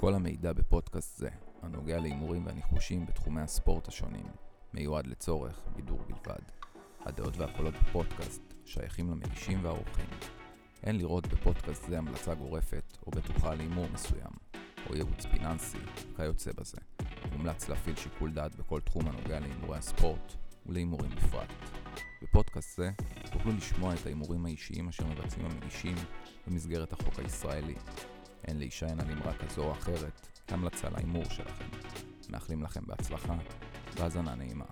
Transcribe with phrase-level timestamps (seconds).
[0.00, 1.28] כל המידע בפודקאסט זה,
[1.62, 4.26] הנוגע להימורים והניחושים בתחומי הספורט השונים,
[4.74, 6.42] מיועד לצורך בידור בלבד.
[7.00, 10.06] הדעות והקולות בפודקאסט שייכים למגישים והאורחים.
[10.82, 14.32] אין לראות בפודקאסט זה המלצה גורפת או בטוחה להימור מסוים,
[14.90, 15.78] או ייעוץ פיננסי,
[16.16, 16.78] כיוצא בזה.
[17.32, 20.32] מומלץ להפעיל שיקול דעת בכל תחום הנוגע להימורי הספורט
[20.66, 21.52] ולהימורים בפרט.
[22.22, 22.90] בפודקאסט זה
[23.32, 25.96] תוכלו לשמוע את ההימורים האישיים אשר מבצעים המגישים
[26.46, 27.74] במסגרת החוק הישראלי.
[28.48, 31.64] אין להישען על אמרה כזו או אחרת כהמלצה להימור שלכם.
[32.30, 33.34] מאחלים לכם בהצלחה
[33.96, 34.64] והאזנה נעימה.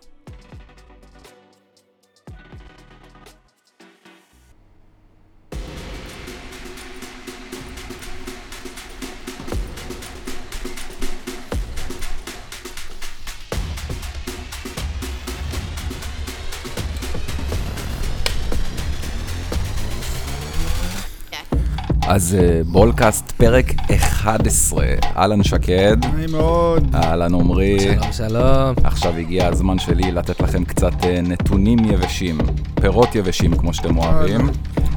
[22.19, 23.65] אז אה, בולקאסט פרק
[23.97, 24.87] 11,
[25.17, 26.95] אהלן שקד, נעים מאוד.
[26.95, 27.81] אהלן עמרי.
[27.81, 28.75] שלום, שלום.
[28.85, 32.39] עכשיו הגיע הזמן שלי לתת לכם קצת אה, נתונים יבשים,
[32.81, 34.51] פירות יבשים כמו שאתם אוהבים.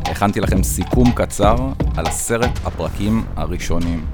[0.06, 1.56] הכנתי לכם סיכום קצר
[1.98, 4.06] על עשרת הפרקים הראשונים.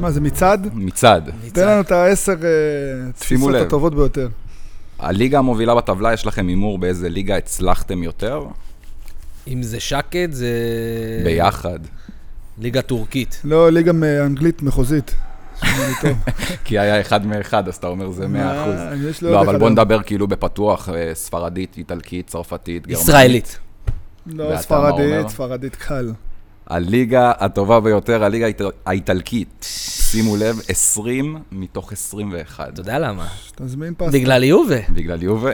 [0.00, 0.68] מה זה מצעד?
[0.74, 1.22] מצד,
[1.52, 3.54] תן לנו את העשר אה, תפיסות.
[3.54, 4.28] הטובות ביותר.
[4.98, 8.44] הליגה המובילה בטבלה, יש לכם הימור באיזה ליגה הצלחתם יותר?
[9.48, 10.50] אם זה שקד, זה...
[11.24, 11.78] ביחד.
[12.60, 13.40] ליגה טורקית.
[13.44, 13.92] לא, ליגה
[14.26, 15.14] אנגלית מחוזית.
[16.64, 18.74] כי היה אחד מאחד, אז אתה אומר זה מאה אחוז.
[18.74, 19.58] אה, יש לי לא, אבל.
[19.58, 23.02] בוא נדבר כאילו בפתוח, אה, ספרדית, איטלקית, צרפתית, גרמנית.
[23.08, 23.58] ישראלית.
[24.26, 25.28] לא, ספרדית?
[25.28, 26.12] ספרדית קל.
[26.66, 29.66] הליגה הטובה ביותר, הליגה האיט- האיטלקית.
[30.10, 32.68] שימו לב, 20 מתוך 21.
[32.72, 33.26] אתה יודע למה?
[33.56, 34.12] תזמין פס.
[34.12, 34.76] בגלל יובה.
[34.94, 35.50] בגלל יובה,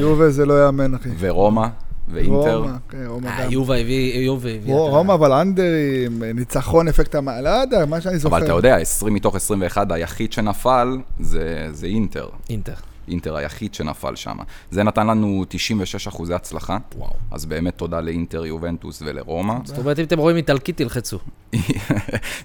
[0.00, 1.08] יובה זה לא יאמן, אחי.
[1.18, 1.66] ורומא,
[2.08, 2.58] ואינטר.
[2.58, 3.52] רומא, כן, רומא אה, גם.
[3.52, 4.74] יובה הביא, יובה הביא.
[4.74, 7.28] רומא, אבל אנדרים, ניצחון, אפקט המ...
[7.28, 8.36] לא יודע, מה שאני זוכר.
[8.36, 12.28] אבל אתה יודע, 20 מתוך 21, היחיד שנפל זה זה אינטר.
[12.50, 12.74] אינטר.
[13.08, 14.36] אינטר היחיד שנפל שם.
[14.70, 16.78] זה נתן לנו 96 אחוזי הצלחה.
[16.96, 17.12] וואו.
[17.30, 19.54] אז באמת תודה לאינטר, יובנטוס ולרומא.
[19.64, 21.18] זאת אומרת, אם אתם רואים איטלקית, תלחצו.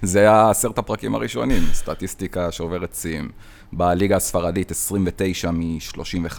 [0.02, 3.30] זה עשרת הפרקים הראשונים, סטטיסטיקה שעוברת שיאים.
[3.72, 6.38] בליגה הספרדית 29 מ-35,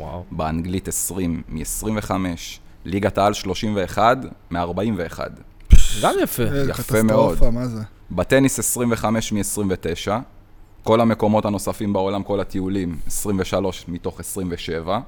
[0.00, 0.24] וואו.
[0.30, 2.10] באנגלית 20 מ-25,
[2.84, 4.16] ליגת העל 31
[4.50, 5.18] מ-41,
[6.02, 6.42] גם יפה.
[6.68, 7.30] יפה מאוד.
[7.30, 7.82] קטסטרופה, מה זה?
[8.10, 10.10] בטניס 25 מ-29,
[10.82, 15.00] כל המקומות הנוספים בעולם, כל הטיולים, 23 מתוך 27.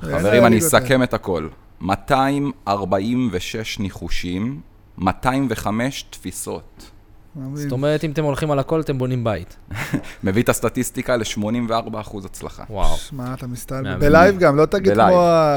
[0.00, 1.48] חברים, אני אסכם את הכל.
[1.80, 4.60] 246 ניחושים,
[4.98, 6.90] 205 תפיסות.
[7.54, 9.56] זאת אומרת, אם אתם הולכים על הכל, אתם בונים בית.
[10.24, 11.70] מביא את הסטטיסטיקה ל-84
[12.00, 12.62] אחוז הצלחה.
[12.70, 12.96] וואו.
[12.96, 13.98] שמע, אתה מסתלבט.
[14.00, 14.92] בלייב גם, לא תגיד.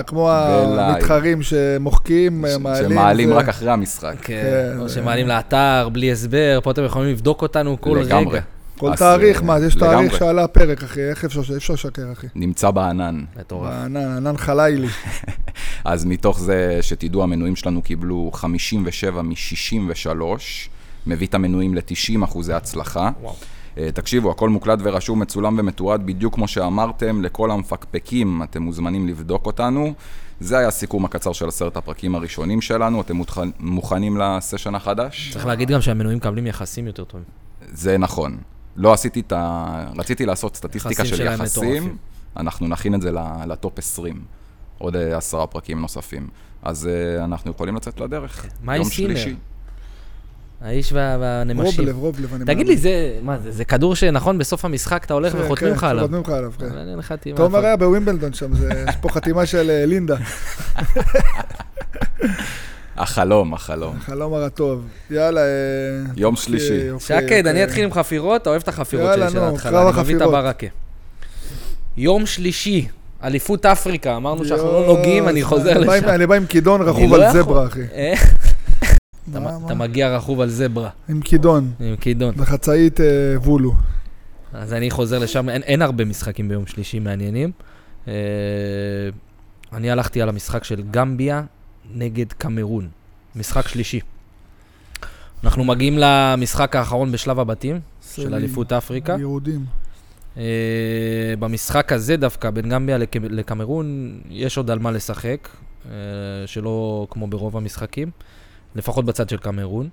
[0.08, 0.32] כמו.
[0.32, 2.90] המתחרים שמוחקים, ש- מעלים.
[2.92, 4.16] שמעלים רק אחרי המשחק.
[4.22, 8.26] כן, או זה- שמעלים לאתר, בלי הסבר, פה אתם יכולים לבדוק אותנו כל לגמרי.
[8.36, 8.42] רגע.
[8.78, 10.20] כל אז, תאריך, אה, מה, יש תאריך לגמרי.
[10.20, 12.28] שעלה הפרק, אחי, איך אפשר, אי אפשר לשקר, אחי.
[12.36, 13.24] נמצא בענן.
[13.40, 13.70] מטורף.
[13.70, 14.88] בענן, ענן חלילי.
[15.86, 20.14] אז מתוך זה, שתדעו, המנויים שלנו קיבלו 57 מ-63,
[21.10, 23.10] מביא את המנויים ל-90 אחוזי הצלחה.
[23.22, 23.36] וואו.
[23.78, 29.46] אה, תקשיבו, הכל מוקלט ורשום, מצולם ומתועד, בדיוק כמו שאמרתם, לכל המפקפקים, אתם מוזמנים לבדוק
[29.46, 29.94] אותנו.
[30.40, 33.18] זה היה הסיכום הקצר של עשרת הפרקים הראשונים שלנו, אתם
[33.60, 35.30] מוכנים לסשן החדש?
[35.34, 37.26] צריך להגיד גם שהמנויים מקבלים יחסים יותר טובים.
[37.72, 38.38] זה נכון.
[38.76, 39.86] לא עשיתי את ה...
[39.98, 41.98] רציתי לעשות סטטיסטיקה של שלהם יחסים, מטורפים.
[42.38, 44.22] אנחנו נכין את זה ל- לטופ 20,
[44.78, 46.28] עוד אה, עשרה פרקים נוספים.
[46.64, 48.46] אז אה, אנחנו יכולים לצאת לדרך.
[48.64, 49.16] מה עם סינר?
[50.62, 51.66] האיש וה- והנמשים.
[51.66, 52.68] רובלב, רובלב, אני תגיד מאמין.
[52.68, 52.90] לי, זה,
[53.22, 56.04] מה זה, זה כדור שנכון בסוף המשחק אתה הולך כן, וחותמים לך כן, עליו.
[56.04, 56.66] חותמים לך עליו, כן.
[57.00, 57.38] לך חתימה.
[57.38, 60.16] תומר היה בווימבלדון שם, זה- יש פה חתימה של אה, לינדה,
[62.98, 63.96] החלום, החלום.
[63.98, 64.82] החלום הרטוב.
[65.12, 65.42] יאללה.
[65.42, 65.46] אה,
[66.18, 66.80] יום שלישי.
[67.00, 67.64] שקד, אני אוקיי.
[67.64, 70.16] אתחיל עם חפירות, אתה אוהב את החפירות יאללה, שלי של נו, ההתחלה, קרב אני מביא
[70.16, 70.34] את החפירות.
[70.44, 70.68] הברקה.
[71.98, 72.88] יום שלישי,
[73.24, 76.10] אליפות אפריקה, אמרנו שאנחנו לא נוגעים, אני חוזר אני לשם.
[76.10, 77.34] אני בא עם כידון אני רכוב לא על.
[77.34, 77.82] זברה, אחי.
[79.32, 79.58] אתה מה?
[79.66, 82.36] אתה מגיע רכוב על זברה, עם כידון, עם כידון.
[82.36, 83.06] בחצאית אה,
[83.44, 83.74] וולו.
[84.54, 87.52] אז אני חוזר לשם, אין, אין הרבה משחקים ביום שלישי מעניינים.
[88.08, 88.14] אה,
[89.74, 91.44] אני הלכתי על המשחק של גמביה
[91.94, 92.88] נגד קמרון,
[93.36, 94.00] משחק שלישי.
[95.44, 97.80] אנחנו מגיעים למשחק האחרון בשלב הבתים
[98.16, 99.16] של אליפות אפריקה.
[99.20, 99.66] יהודים.
[100.38, 100.44] אה,
[101.40, 103.86] במשחק הזה דווקא, בין גמביה לק- לקמרון,
[104.30, 105.50] יש עוד על מה לשחק,
[105.86, 105.92] אה,
[106.46, 108.12] שלא כמו ברוב המשחקים,
[108.76, 109.90] לפחות בצד של קמרון.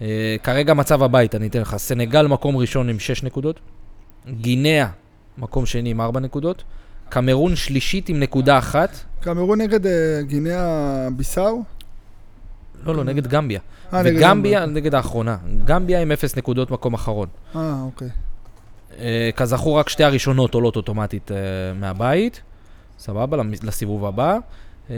[0.00, 3.60] אה, כרגע מצב הבית, אני אתן לך, סנגל מקום ראשון עם 6 נקודות,
[4.30, 4.86] גינאה
[5.38, 6.64] מקום שני עם 4 נקודות,
[7.08, 11.62] קמרון שלישית עם נקודה אחת, קמרון נגד אה, גינאה ביסאו?
[12.84, 13.60] לא, לא, נגד גמביה.
[13.92, 15.36] אה, נגד וגמביה נגד האחרונה.
[15.64, 17.28] גמביה עם אפס נקודות מקום אחרון.
[17.56, 18.08] אה, אוקיי.
[18.98, 21.36] אה, כזכור, רק שתי הראשונות עולות אוטומטית אה,
[21.74, 22.42] מהבית,
[22.98, 24.38] סבבה, לסיבוב הבא.
[24.90, 24.96] אה,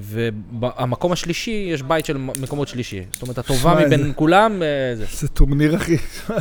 [0.00, 3.02] והמקום השלישי, יש בית של מקומות שלישי.
[3.12, 5.04] זאת אומרת, הטובה מבין כולם, אה, זה.
[5.12, 5.96] זה טורניר, אחי.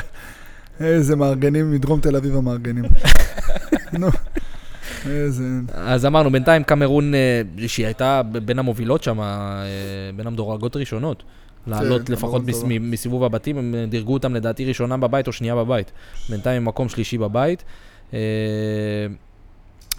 [0.79, 2.83] איזה מארגנים מדרום תל אביב המארגנים.
[3.99, 4.07] נו,
[5.05, 5.43] איזה...
[5.73, 9.65] אז אמרנו, בינתיים קמרון, אה, שהיא הייתה בין המובילות שם, אה,
[10.15, 11.23] בין המדורגות ראשונות.
[11.67, 12.41] לעלות כן, לפחות
[12.79, 15.91] מסיבוב הבתים, הם אה, דירגו אותם לדעתי ראשונה בבית או שנייה בבית.
[16.29, 17.63] בינתיים הם מקום שלישי בבית.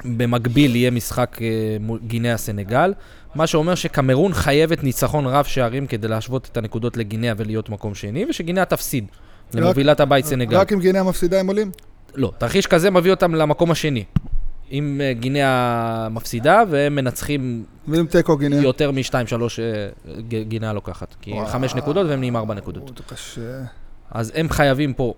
[0.04, 2.92] אה, במקביל יהיה משחק אה, גינאה סנגל,
[3.34, 8.26] מה שאומר שקמרון חייבת ניצחון רב שערים כדי להשוות את הנקודות לגינאה ולהיות מקום שני,
[8.30, 9.04] ושגינאה תפסיד
[9.54, 10.56] למובילת הבית סנגל.
[10.56, 11.70] רק אם גינאה מפסידה הם עולים?
[12.14, 14.04] לא, תרחיש כזה מביא אותם למקום השני.
[14.72, 18.62] אם אה, גינאה מפסידה והם מנצחים ואם תיקו גינאה?
[18.62, 19.12] יותר מ-2-3
[20.48, 21.14] גינאה לוקחת.
[21.20, 21.46] כי וואו.
[21.46, 23.00] חמש נקודות והם נהיים ארבע נקודות.
[24.10, 25.14] אז הם חייבים פה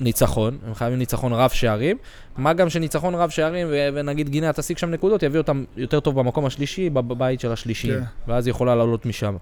[0.00, 1.96] ניצחון, הם חייבים ניצחון רב שערים.
[2.36, 6.20] מה גם שניצחון רב שערים, ו- ונגיד גינאה תשיג שם נקודות, יביא אותם יותר טוב
[6.20, 7.94] במקום השלישי, בב- בבית של השלישיים.
[7.94, 8.04] כן.
[8.28, 9.36] ואז היא יכולה לעלות משם.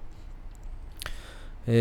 [1.68, 1.74] אה,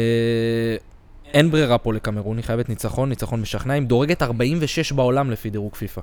[1.33, 5.75] אין ברירה פה לקמרון, היא חייבת ניצחון, ניצחון משכנע, היא מדורגת 46 בעולם לפי דירוג
[5.75, 6.01] פיפא.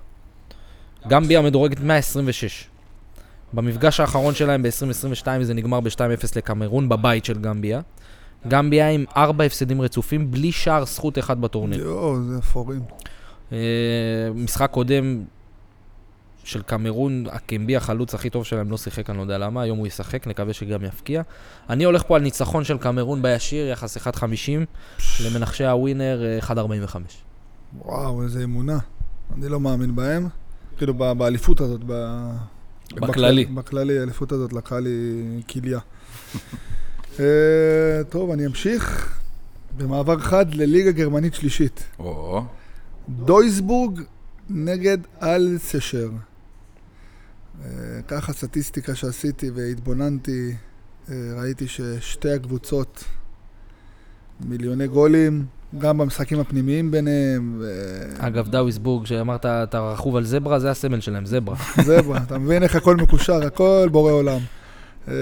[1.09, 2.65] גמביה מדורגת 126.
[3.53, 5.99] במפגש האחרון שלהם ב-2022 זה נגמר ב-2-0
[6.37, 7.81] לקמרון, בבית של גמביה.
[8.49, 11.81] גמביה עם ארבע הפסדים רצופים, בלי שער זכות אחד בטורניר.
[11.81, 12.81] יואו, זה אפורים.
[13.53, 13.59] אה,
[14.35, 15.23] משחק קודם
[16.45, 19.87] של קמרון, הקמבי החלוץ הכי טוב שלהם לא שיחק, אני לא יודע למה, היום הוא
[19.87, 21.23] ישחק, נקווה שגם יפקיע.
[21.71, 24.11] אני הולך פה על ניצחון של קמרון בישיר, יחס 1.50,
[25.25, 26.39] למנחשי הווינר אה,
[26.87, 26.97] 1.45.
[27.79, 28.79] וואו, איזה אמונה.
[29.37, 30.29] אני לא מאמין בהם.
[30.77, 31.93] כאילו, באליפות הזאת, ב...
[32.95, 33.45] בכללי.
[33.45, 34.91] בכ- בכללי, האליפות הזאת לקחה לי
[35.51, 35.79] כליה.
[37.21, 39.19] אה, טוב, אני אמשיך.
[39.77, 41.85] במעבר חד לליגה גרמנית שלישית.
[41.99, 42.45] או,
[43.09, 44.01] דויסבורג
[44.51, 46.09] נגד אלסשר.
[47.65, 47.69] אה,
[48.09, 50.55] ככה סטטיסטיקה שעשיתי והתבוננתי,
[51.11, 53.05] אה, ראיתי ששתי הקבוצות
[54.41, 55.45] מיליוני גולים,
[55.79, 61.27] גם במשחקים הפנימיים ביניהם, ו- אגב, דואיסבורג, שאמרת, אתה רכוב על זברה, זה הסמל שלהם,
[61.27, 61.57] זברה.
[61.83, 64.39] זברה, אתה מבין איך הכל מקושר, הכל בורא עולם.
[65.09, 65.15] אה,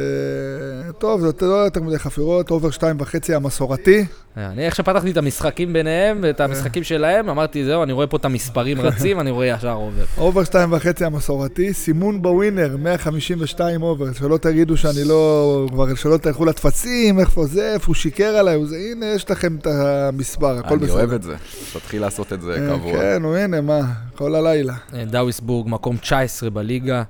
[0.98, 4.04] טוב, זה לא יותר מדי חפירות, over שתיים וחצי המסורתי.
[4.36, 8.24] אני איך שפתחתי את המשחקים ביניהם ואת המשחקים שלהם, אמרתי, זהו, אני רואה פה את
[8.24, 10.04] המספרים רצים, אני רואה ישר עובר.
[10.18, 16.44] over שתיים וחצי המסורתי, סימון בווינר, 152 over, שלא תגידו שאני לא, כבר שלא תלכו
[16.44, 20.78] לטפסים, איפה זה, איפה הוא שיקר עליי, הוא זה, הנה, יש לכם את המספר, הכל
[20.78, 20.92] בסדר.
[20.92, 21.34] אני אוהב את זה.
[21.72, 22.92] תתחיל לעשות את זה אה, קבוע.
[22.92, 23.80] כן, הנה, מה,
[24.14, 24.74] כל הלילה.
[24.94, 27.02] אה, דואיסבורג, מקום 19 בליגה, אה,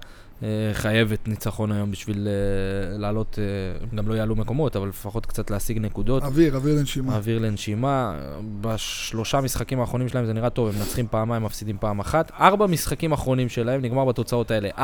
[0.72, 5.50] חייבת ניצחון היום בשביל אה, לעלות, אה, הם גם לא יעלו מקומות, אבל לפחות קצת
[5.50, 6.22] להשיג נקודות.
[6.22, 7.16] אוויר, אוויר לנשימה.
[7.16, 8.14] אוויר לנשימה,
[8.60, 12.32] בשלושה משחקים האחרונים שלהם זה נראה טוב, הם מנצחים פעמיים, מפסידים פעם אחת.
[12.40, 14.80] ארבע משחקים אחרונים שלהם נגמר בתוצאות האלה, 4-1,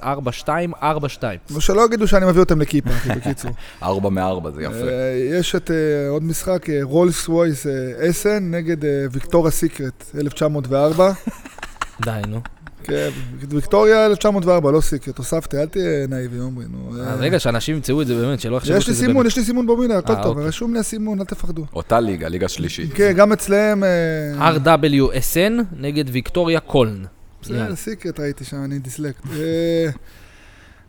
[0.00, 0.48] 3-0, 4-2,
[0.82, 0.84] 4-2.
[1.56, 3.50] ושלא יגידו שאני מביא אותם לכיפה, אחי, בקיצור.
[3.82, 4.74] ארבע מארבע, זה יפה.
[4.74, 10.04] אה, יש את אה, עוד משחק, אה, רולס וויס אה, אסן נגד אה, ויקטוריה סיקרט,
[10.18, 11.12] 1904.
[12.04, 12.53] די, נו.
[12.84, 13.08] כן,
[13.48, 16.96] ויקטוריה 1904, לא סיקרט, הוספתי, אל תהיה נאיבי, עומרי, נו.
[16.98, 19.06] אה, אז רגע, שאנשים ימצאו את זה באמת, שלא יחשבו יש לי שזה...
[19.06, 20.48] סימון, יש לי סימון בווינר, הכל אה, טוב, אוקיי.
[20.48, 21.66] רשום לי הסימון, אל תפחדו.
[21.72, 22.90] אותה ליגה, ליגה שלישית.
[22.94, 23.84] כן, גם אצלם...
[23.84, 27.04] אה, RW אסן נגד ויקטוריה קלן.
[27.42, 27.74] בסדר.
[27.76, 29.26] סיקרט ראיתי שם, אני דיסלקט.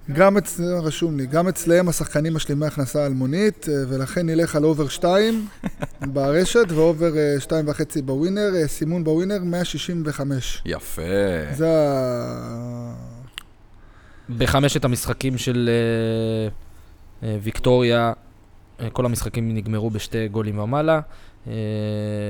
[0.09, 4.63] אה, גם אצלם, רשום לי, גם אצלם השחקנים משלימי הכנסה אלמונית, אה, ולכן נלך על
[4.63, 5.47] over 2
[6.13, 10.61] ברשת ו over 2 וחצי בווינר, אה, סימון בווינר 165.
[10.65, 11.01] יפה.
[11.53, 12.93] זה ה...
[14.29, 16.49] בחמשת המשחקים של אה,
[17.27, 18.13] אה, ויקטוריה, אה,
[18.93, 20.99] כל המשחקים נגמרו בשתי גולים ומעלה.
[21.47, 21.53] אה,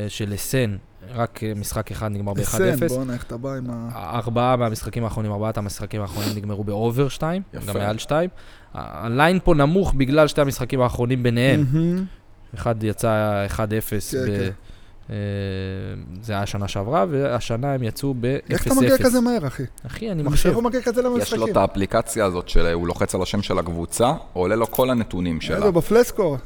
[0.07, 0.75] של אסן,
[1.13, 2.87] רק אה, משחק אחד נגמר אסן, ב-1-0.
[2.87, 3.89] בואנה, איך אתה בא עם ה...
[4.19, 7.65] ארבעה מהמשחקים האחרונים, ארבעת המשחקים האחרונים נגמרו באובר 2, יפה.
[7.73, 8.29] גם מעל 2.
[8.73, 11.65] הליין פה נמוך בגלל שתי המשחקים האחרונים ביניהם.
[12.55, 14.31] אחד יצא 1-0, כן, ב- כן.
[14.31, 14.49] אה,
[16.21, 18.53] זה היה השנה שעברה, והשנה הם יצאו ב-0-0.
[18.53, 19.63] איך אתה מגיע כזה מהר, אחי?
[19.87, 20.49] אחי, אני מחשב.
[20.49, 21.47] איך הוא מגיע כזה יש לו למשחקים?
[21.51, 25.57] את האפליקציה הזאת שהוא לוחץ על השם של הקבוצה, עולה לו כל הנתונים שלה.
[25.57, 26.37] איזה, בפלסקור.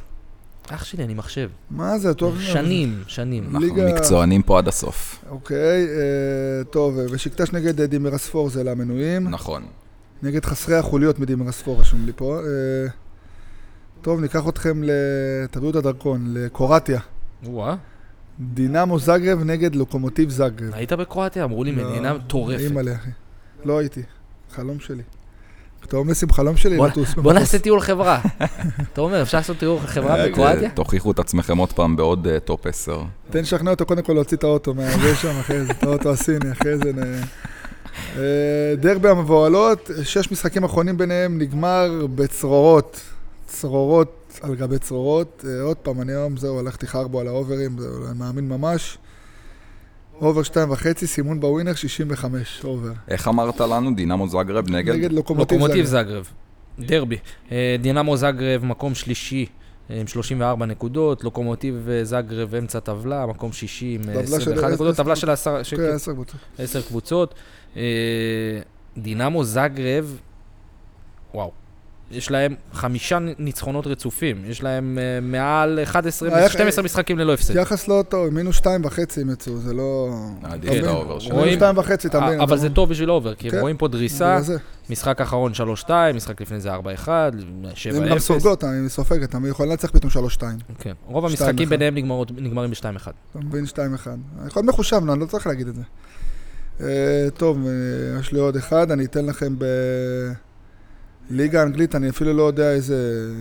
[0.70, 1.50] אח שלי, אני מחשב.
[1.70, 2.42] מה זה, טוב?
[2.42, 3.44] שנים, שנים.
[3.54, 5.26] אנחנו מקצוענים פה עד הסוף.
[5.30, 9.30] אוקיי, אה, טוב, אה, ושקטש נגד אה, דימרספור זה למנויים.
[9.30, 9.64] נכון.
[10.24, 12.40] נגד חסרי החוליות מדימרספור רשום לי פה.
[12.40, 12.90] אה,
[14.02, 14.82] טוב, ניקח אתכם.
[15.52, 17.00] תביאו את הדרכון, לקורטיה.
[17.44, 17.76] וואה,
[18.40, 20.74] דינמו זגרב נגד לוקומוטיב זגרב.
[20.74, 21.44] היית בקרואטיה?
[21.44, 22.60] אמרו לי לא, מדינה מטורפת.
[22.62, 23.10] אימא'לה, אחי.
[23.66, 24.02] לא הייתי.
[24.56, 25.04] חלום שלי.
[25.86, 27.14] אתה אומר, שים חלום שלי בוא- לטוס.
[27.14, 27.40] בוא במטוס.
[27.40, 28.20] נעשה טיול חברה.
[28.94, 30.70] אתה אומר, אפשר לעשות טיול חברה אה, בקרואטיה?
[30.70, 33.02] תוכיחו את עצמכם עוד פעם בעוד אה, top 10.
[33.30, 36.52] תן לשכנע אותו קודם כל להוציא את האוטו מהזה שם, אחרי זה, את האוטו הסיני,
[36.52, 37.00] אחרי זה נ...
[38.18, 38.24] אה,
[38.80, 43.02] דרבי המבוהלות, שש משחקים אחרונים ביניהם, נגמר בצרורות.
[43.48, 45.46] צרורות על גבי צרורות.
[45.48, 48.98] אה, עוד פעם, אני היום, זהו, הלכתי חרבו על האוברים, זהו, אני מאמין ממש.
[50.22, 52.92] over שתיים וחצי, סימון בווינר 65, over.
[53.08, 53.96] איך אמרת לנו?
[53.96, 54.94] דינמו זגרב נגד?
[54.96, 55.86] נגד לוקומוטיב זאגרב.
[55.86, 56.30] זאגרב.
[56.80, 57.18] דרבי.
[57.52, 59.46] אה, דינמו זאגרב, מקום שלישי.
[59.90, 64.64] עם 34 נקודות, לוקומוטיב אה, זאגרב אמצע טבלה, מקום שישי עם אה, טבלה של 21
[64.64, 65.94] עשר- נקודות, טבלה של עשר- של כן,
[66.64, 67.34] עשר קבוצות.
[68.98, 70.20] דינמו זאגרב,
[71.34, 71.52] וואו,
[72.12, 77.56] יש להם חמישה ניצחונות רצופים, יש להם אה, מעל 11, איך- 12 משחקים ללא הפסד.
[77.56, 80.10] יחס לא טוב, מינוס שתיים וחצי הם יצאו, זה לא...
[80.44, 80.90] עדיף אתה את מבין?
[80.90, 81.30] ה over שלו.
[81.36, 82.40] רואים- מינוס שתיים וחצי, אתה מבין?
[82.40, 82.76] אה, אבל אתה זה מבין?
[82.76, 83.60] טוב בשביל over, כי כן.
[83.60, 84.40] רואים פה דריסה.
[84.90, 85.52] משחק אחרון
[85.86, 87.98] 3-2, משחק לפני זה 4-1, 7-0.
[87.98, 90.58] הם גם סופגות, אני סופגת, הם יכולים לנצח פתאום שלוש שתיים.
[90.80, 91.70] כן, רוב המשחקים.
[91.70, 92.84] ביניהם נגמרות- נגמרים ב-2-1.
[93.32, 93.66] אתה מבין?
[93.66, 94.18] שתיים אחד.
[94.48, 95.82] יכול להיות מחושב, לא, אני לא צריך להגיד את זה.
[96.82, 96.88] אה,
[97.38, 97.58] טוב,
[98.20, 99.56] יש לי עוד אחד, אני אתן לכם
[101.30, 102.96] בליגה האנגלית, אני אפילו לא יודע איזה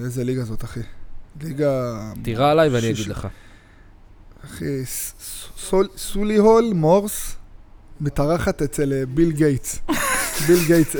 [0.04, 0.80] איזה ליגה זאת, אחי.
[1.42, 2.00] ליגה...
[2.22, 3.28] תירה עליי ואני אגיד לך.
[4.44, 4.64] אחי,
[5.58, 7.36] סול- סולי הול מורס
[8.00, 9.80] מתארחת אצל אה, ביל גייטס.
[10.46, 10.96] ביל גייטס.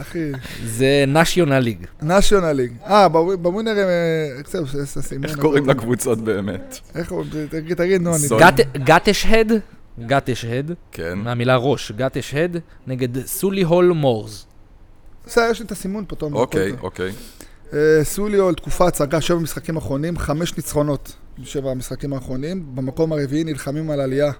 [0.00, 0.32] אחי,
[0.66, 1.86] זה national ליג.
[2.02, 2.72] נשיונל ליג.
[2.86, 3.76] אה, בוו- בווינר הם...
[3.78, 4.40] אה.
[5.24, 6.78] איך קוראים לקבוצות באמת?
[6.94, 7.24] איך הוא...
[7.76, 8.26] תגיד, נו, אני...
[8.84, 9.52] גאטש הד,
[10.06, 11.18] גאטש הד, כן.
[11.18, 14.46] מהמילה ראש, גאטש הד, נגד סולי הול מורס.
[15.26, 16.38] בסדר, יש לי את הסימון פה, תומר.
[16.38, 16.72] אוקיי.
[16.80, 17.12] אוקיי.
[17.72, 22.64] אה, סוליו, תקופה הצגה, שבע משחקים אחרונים, חמש ניצחונות בשבע המשחקים האחרונים.
[22.74, 24.32] במקום הרביעי נלחמים על עלייה.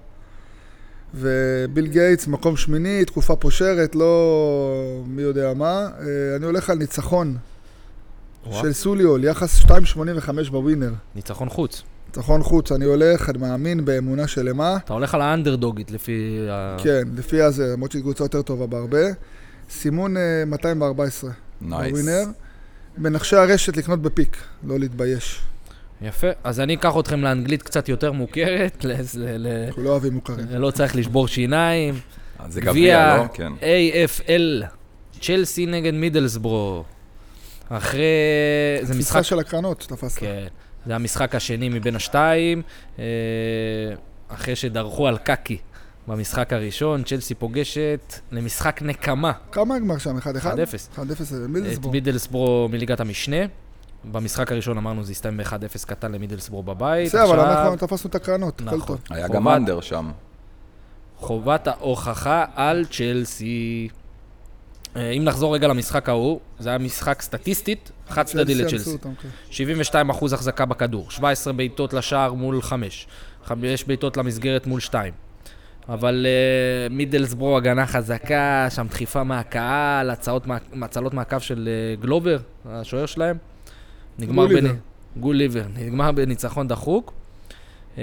[1.15, 5.88] וביל גייטס, מקום שמיני, תקופה פושרת, לא מי יודע מה.
[6.00, 7.37] אה, אני הולך על ניצחון.
[8.50, 10.93] של סוליול, יחס 2.85 בווינר.
[11.15, 11.83] ניצחון חוץ.
[12.09, 14.77] ניצחון חוץ, אני הולך, אני מאמין באמונה שלמה.
[14.85, 16.77] אתה הולך על האנדרדוגית לפי ה...
[16.83, 19.07] כן, לפי הזה, למרות שהיא קבוצה יותר טובה בהרבה.
[19.71, 21.91] סימון אה, 214 nice.
[21.91, 22.25] בווינר.
[22.99, 25.41] מנחשי הרשת לקנות בפיק, לא להתבייש.
[26.03, 26.27] יפה.
[26.45, 28.85] אז אני אקח אתכם לאנגלית קצת יותר מוכרת,
[29.67, 30.47] אנחנו לא אוהבים מוכרים.
[30.50, 31.95] לא צריך לשבור שיניים.
[32.38, 33.25] אז זה גביע, לא?
[33.35, 33.53] כן.
[33.61, 34.65] EFL,
[35.21, 36.85] צ'לסי נגד מידלסברו.
[37.69, 38.03] אחרי...
[38.83, 38.95] זה משחק...
[38.95, 40.19] תפיסה של הקרנות שתפסת.
[40.19, 40.47] כן.
[40.88, 42.62] זה המשחק השני מבין השתיים.
[42.99, 43.04] אה,
[44.28, 45.59] אחרי שדרכו על קקי
[46.07, 50.18] במשחק הראשון, צ'לסי פוגשת למשחק נקמה, כמה הגמר שם?
[50.18, 50.21] 1-1?
[50.21, 50.25] 1-0.
[50.97, 51.90] 1-0 את.
[51.90, 53.37] מידלסבורו מליגת המשנה.
[54.04, 57.09] במשחק הראשון אמרנו זה הסתיים ב-1-0 קטן למידלסבורו בבית.
[57.09, 58.87] בסדר, אבל אנחנו תפסנו את הקרנות, הכל נכון.
[58.87, 58.99] טוב.
[59.11, 60.11] היה גם אנדר שם.
[61.16, 63.88] חובת ההוכחה על צ'לסי.
[64.99, 68.76] אה, אם נחזור רגע למשחק ההוא, זה היה משחק סטטיסטית, חד צדדי צ'לסי לצ'לסי.
[68.76, 69.28] אנסו אותם, כן.
[69.50, 73.07] 72 אחוז החזקה בכדור, 17 בעיטות לשער מול 5,
[73.45, 75.12] 5 בעיטות למסגרת מול 2.
[75.88, 80.47] אבל uh, מידלסבורו הגנה חזקה, שם דחיפה מהקהל, הצעות,
[80.83, 83.37] הצלות מהקו של uh, גלובר, השוער שלהם.
[84.19, 84.69] נגמר גוליבר.
[84.71, 87.12] בנ- גוליבר, נגמר בניצחון דחוק.
[87.97, 87.99] Uh,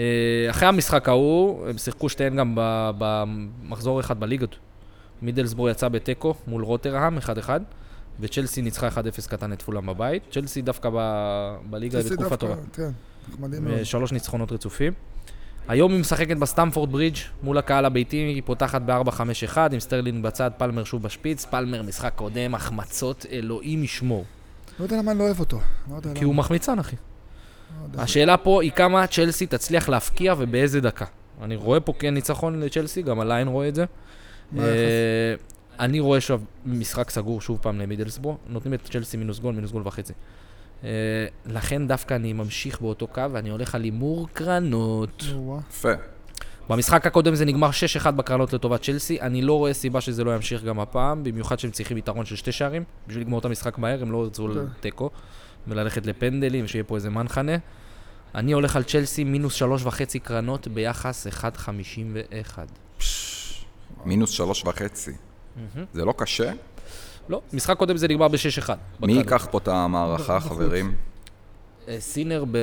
[0.49, 2.53] אחרי המשחק ההוא, הם שיחקו שתיהן גם
[2.97, 4.55] במחזור אחד בליגות.
[5.21, 7.49] מידלסבורו יצא בתיקו מול רוטרהאם, 1-1,
[8.19, 8.91] וצ'לסי ניצחה 1-0
[9.29, 10.23] קטן את פולאם בבית.
[10.31, 12.55] צ'לסי דווקא ב- בליגה בתקופה טובה.
[12.73, 12.89] כן,
[13.31, 13.83] נחמדים מאוד.
[13.83, 14.93] שלוש ניצחונות רצופים.
[15.67, 20.83] היום היא משחקת בסטמפורד ברידג' מול הקהל הביתי, היא פותחת ב-4-5-1 עם סטרלינג בצד, פלמר
[20.83, 24.25] שוב בשפיץ, פלמר משחק קודם, החמצות, אלוהים ישמור.
[24.79, 25.59] לא יודע למה אני לא אוהב אותו.
[25.91, 26.19] לא כי למה.
[26.23, 26.95] הוא מחמיצן, אחי.
[27.93, 28.01] לא.
[28.01, 31.05] השאלה פה היא כמה צ'לסי תצליח להבקיע ובאיזה דקה.
[31.41, 33.85] אני רואה פה כן ניצחון לצ'לסי, גם ה line רואה את זה.
[34.57, 35.35] אה?
[35.79, 39.81] אני רואה עכשיו משחק סגור שוב פעם למידלסבורו, נותנים את צ'לסי מינוס גול, מינוס גול
[39.85, 40.13] וחצי.
[40.83, 40.89] אה,
[41.45, 45.23] לכן דווקא אני ממשיך באותו קו ואני הולך על הימור קרנות.
[45.69, 45.91] יפה.
[46.69, 47.69] במשחק הקודם זה נגמר
[48.03, 51.71] 6-1 בקרנות לטובת צ'לסי, אני לא רואה סיבה שזה לא ימשיך גם הפעם, במיוחד שהם
[51.71, 54.59] צריכים יתרון של שתי שערים, בשביל לגמור את המשחק מהר, הם לא ירצו כן.
[54.59, 55.09] לתיקו,
[55.67, 57.55] וללכת לפנדלים, שיהיה פה איזה מנחנה.
[58.35, 62.57] אני הולך על צ'לסי מינוס שלוש וחצי קרנות ביחס 1.51.
[64.05, 65.11] מינוס שלוש וחצי.
[65.93, 66.51] זה לא קשה?
[67.29, 68.69] לא, משחק קודם זה נגמר ב-6-1.
[69.01, 70.39] מי ייקח פה את המערכה.
[70.39, 70.95] חברים?
[71.87, 72.57] אה, סינר ב...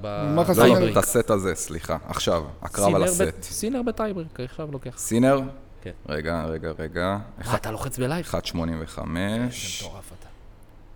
[0.00, 0.32] ב...
[0.34, 0.78] מה חסר לא?
[0.80, 0.90] לא.
[0.92, 1.96] את הסט הזה, סליחה.
[2.08, 3.42] עכשיו, הקרב סינר על ב- הסט.
[3.42, 4.98] סינר ב tie-break, עכשיו לוקח.
[4.98, 5.40] סינר?
[5.82, 5.90] כן.
[6.08, 7.18] רגע, רגע, רגע.
[7.46, 8.26] מה, אתה לוחץ ב live?
[8.26, 8.34] 1.85.
[8.54, 10.28] זה מטורף אתה.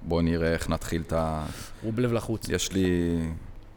[0.02, 1.44] בואו נראה איך נתחיל את ה...
[1.84, 2.48] רובלב לחוץ.
[2.48, 3.18] יש לי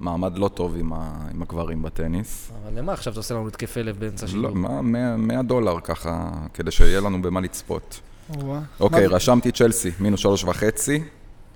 [0.02, 0.98] מעמד לא טוב עם, ה,
[1.34, 2.52] עם הגברים בטניס.
[2.64, 4.42] אבל למה עכשיו אתה עושה לנו התקפי לב באמצע שידור?
[4.42, 8.00] לא, מה, 100, 100 דולר ככה, כדי שיהיה לנו במה לצפות.
[8.80, 11.04] אוקיי, מה- רשמתי צ'לסי, מינוס שלוש וחצי,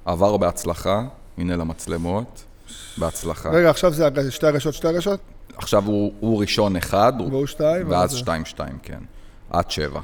[0.06, 1.04] עבר בהצלחה,
[1.38, 2.44] הנה למצלמות,
[2.98, 3.50] בהצלחה.
[3.50, 5.20] רגע, עכשיו זה שתי הגשות, שתי הגשות?
[5.58, 7.86] עכשיו הוא, הוא ראשון אחד, הוא- והוא שתיים?
[7.90, 9.00] ואז זה- שתיים שתיים, כן.
[9.50, 10.00] עד שבע.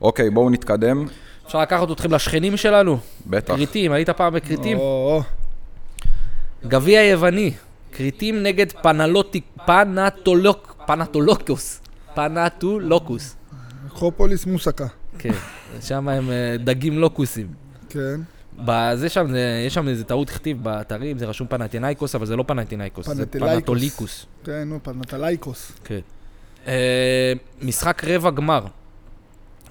[0.00, 1.06] אוקיי, בואו נתקדם.
[1.46, 2.98] אפשר לקחת אתכם לשכנים שלנו?
[3.26, 3.54] בטח.
[3.54, 4.78] כריתים, היית פעם בכריתים?
[4.78, 5.22] או-או.
[6.66, 7.50] גביע יווני,
[7.92, 11.80] כריתים נגד פנלוטי, פנטולוק, פנטולוקוס,
[12.14, 13.36] פנטולוקוס.
[13.86, 14.86] אקרופוליס מוסקה.
[15.18, 15.32] כן,
[15.80, 17.46] שם הם אה, דגים לוקוסים.
[17.88, 18.20] כן.
[18.58, 22.44] בזה שם, זה- יש שם איזה טעות כתיב באתרים, זה רשום פנטינאיקוס, אבל זה לא
[22.46, 23.26] פנטינאיקוס, זה.
[23.26, 24.26] פנטוליקוס.
[24.44, 25.72] כן, נו, פנטלייקוס.
[25.84, 25.98] כן.
[26.66, 28.64] אה, משחק רבע גמר.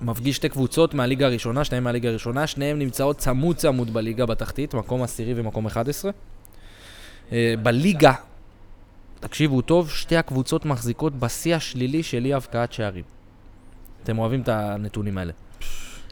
[0.02, 5.04] מפגיש שתי קבוצות מהליגה הראשונה, שניהם מהליגה הראשונה, שניהם נמצאות צמוד צמוד בליגה בתחתית, מקום
[5.04, 6.12] עשירי ומקום 11.
[7.32, 8.14] אה, בליגה,
[9.20, 13.04] תקשיבו טוב, שתי הקבוצות מחזיקות בשיא השלילי של אי הבקעת שערים.
[14.04, 15.34] אתם אוהבים את הנתונים האלה.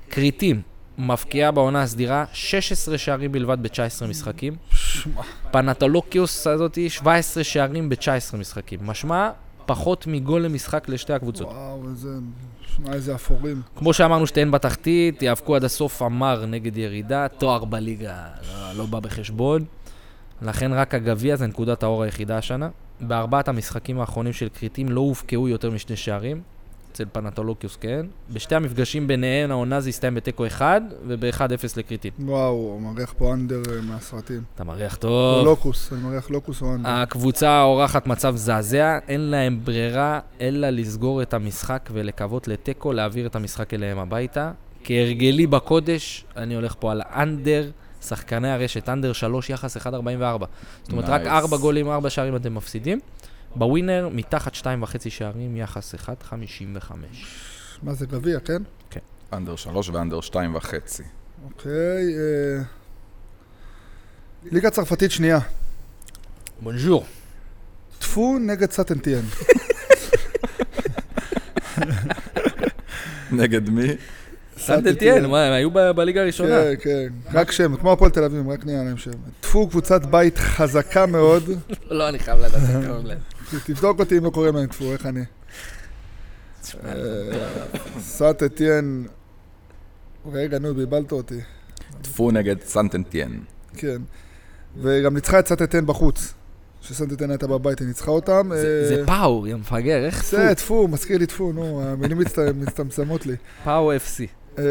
[0.10, 0.62] כריתים,
[0.98, 4.56] מפקיעה בעונה הסדירה 16 שערים בלבד ב-19 משחקים.
[5.52, 8.80] פנטולוקיוס הזאתי 17 שערים ב-19 משחקים.
[8.84, 9.30] משמע,
[9.66, 11.48] פחות מגול למשחק לשתי הקבוצות.
[11.48, 12.10] וואו, איזה...
[12.76, 13.62] שמע, איזה אפורים.
[13.76, 19.00] כמו שאמרנו, שתיהן בתחתית, יאבקו עד הסוף אמר נגד ירידה, תואר בליגה לא, לא בא
[19.00, 19.66] בחשבון.
[20.42, 22.70] לכן רק הגביע זה נקודת האור היחידה השנה.
[23.02, 26.42] בארבעת המשחקים האחרונים של כריתים לא הובקעו יותר משני שערים.
[26.92, 28.06] אצל פנטולוקיוס כן.
[28.34, 31.42] בשתי המפגשים ביניהן העונה זה הסתיים בתיקו 1 וב-1-0
[31.78, 32.12] לכריתים.
[32.20, 34.44] וואו, הוא מריח פה אנדר אה, מהסרטים.
[34.56, 35.46] אתה מריח טוב.
[35.46, 36.90] לוקוס, אני מריח לוקוס או אנדר.
[36.90, 43.36] הקבוצה האורחת מצב זעזע, אין להם ברירה אלא לסגור את המשחק ולקוות לתיקו, להעביר את
[43.36, 44.52] המשחק אליהם הביתה.
[44.84, 47.70] כהרגלי בקודש, אני הולך פה על האנדר,
[48.02, 49.82] שחקני הרשת, אנדר 3, יחס 1.44.
[49.90, 51.28] זאת אומרת, רק Nice.
[51.28, 53.00] 4 גולים, 4 שערים אתם מפסידים.
[53.56, 54.66] בווינר, מתחת 2.5
[55.10, 56.92] שערים, יחס 1.55.
[57.84, 58.62] מה זה, גביע, כן?
[59.34, 61.04] אנדר שלוש ואנדר שתיים וחצי.
[61.46, 61.72] אוקיי.
[62.18, 62.62] אה,
[64.52, 65.40] ליגה צרפתית שנייה.
[66.62, 67.06] בונז'ור.
[68.00, 69.22] טפו נגד סטנטיאן.
[73.32, 73.88] נגד מי?
[74.60, 76.50] סנטטיאן, מה, הם היו בליגה הראשונה.
[76.64, 77.38] כן, כן.
[77.40, 79.12] רק שם, כמו הפועל תל אביב, רק נהיה להם שם.
[79.42, 81.44] טפו קבוצת בית חזקה מאוד.
[81.90, 83.18] לא, אני חייב לדעת איך קוראים להם.
[83.66, 85.24] תבדוק אותי אם לא קוראים להם טפו, איך אני.
[88.00, 89.08] סאט אתיין.
[90.34, 91.40] רגע, נו, בלבלת אותי.
[92.02, 93.32] טפו נגד סנטנטיאן.
[93.78, 94.02] כן.
[94.82, 96.34] וגם ניצחה את סאט אתיין בחוץ.
[97.14, 98.50] אתיין הייתה בבית, היא ניצחה אותם.
[98.56, 100.38] זה- זה אה, פאו, יא מפגר, איך טפו?
[100.38, 103.36] זה, טפו, מזכיר לי טפו, נו, המילים מצט- מצטמצמות לי.
[103.64, 104.24] פאו FC.
[104.60, 104.64] אה,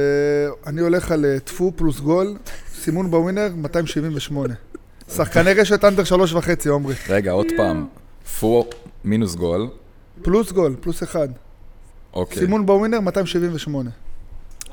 [0.66, 2.36] אני הולך על אה, טפו פלוס גול,
[2.74, 4.54] סימון בווינר, 278.
[5.08, 6.94] שחקני רשת אנדר שלוש וחצי, עומרי.
[7.08, 7.86] רגע, עוד פעם.
[8.40, 8.66] פו
[9.04, 9.68] מינוס גול.
[10.22, 11.28] פלוס גול, פלוס אחד.
[12.14, 12.38] אוקיי.
[12.38, 13.90] סימון בווינר, 278.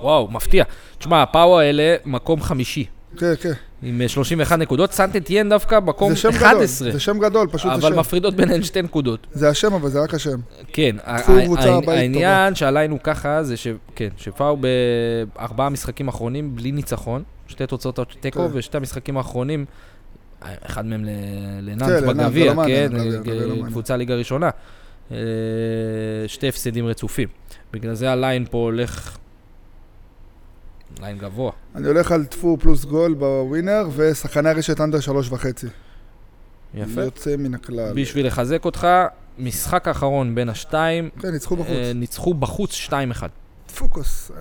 [0.02, 0.64] וואו, מפתיע.
[0.98, 2.86] תשמע, הפאו האלה, מקום חמישי.
[3.18, 3.52] כן, כן.
[3.82, 6.92] עם אה, 31 נקודות, סנטטיאן דווקא מקום זה שם גדול, 11.
[6.92, 8.00] זה שם גדול, פשוט זה אבל שם.
[8.00, 9.28] מפרידות ביניהן שתי נקודות.
[9.32, 10.38] זה השם, אבל זה רק השם.
[10.74, 10.96] כן,
[11.88, 13.68] העניין שעלינו ככה זה ש...
[13.96, 18.58] כן, שפאו בארבעה משחקים אחרונים בלי ניצחון, שתי תוצאות תיקו, כן.
[18.58, 19.66] ושתי המשחקים האחרונים,
[20.42, 21.06] אחד מהם
[21.62, 23.66] לנאנט כן, לנאנט, בגביע, כן, לא מעניין.
[23.66, 24.50] קבוצה ליגה ראשונה.
[25.12, 25.18] אה,
[26.28, 27.28] שתי הפסדים רצופים.
[27.74, 29.18] בגלל זה הליין פה הולך...
[31.00, 31.52] line גבוה.
[31.76, 35.68] אני הולך על טפו פלוס גול בווינר, ושחקני הרשת under שלוש וחצי.
[36.74, 37.02] יפה.
[37.02, 37.94] יוצא מן הכלל.
[37.96, 38.88] בשביל לחזק אותך,
[39.38, 41.70] משחק האחרון בין השתיים, כן, ניצחו בחוץ.
[41.70, 42.92] אה, ניצחו בחוץ 2-1.
[43.78, 44.32] פוקוס.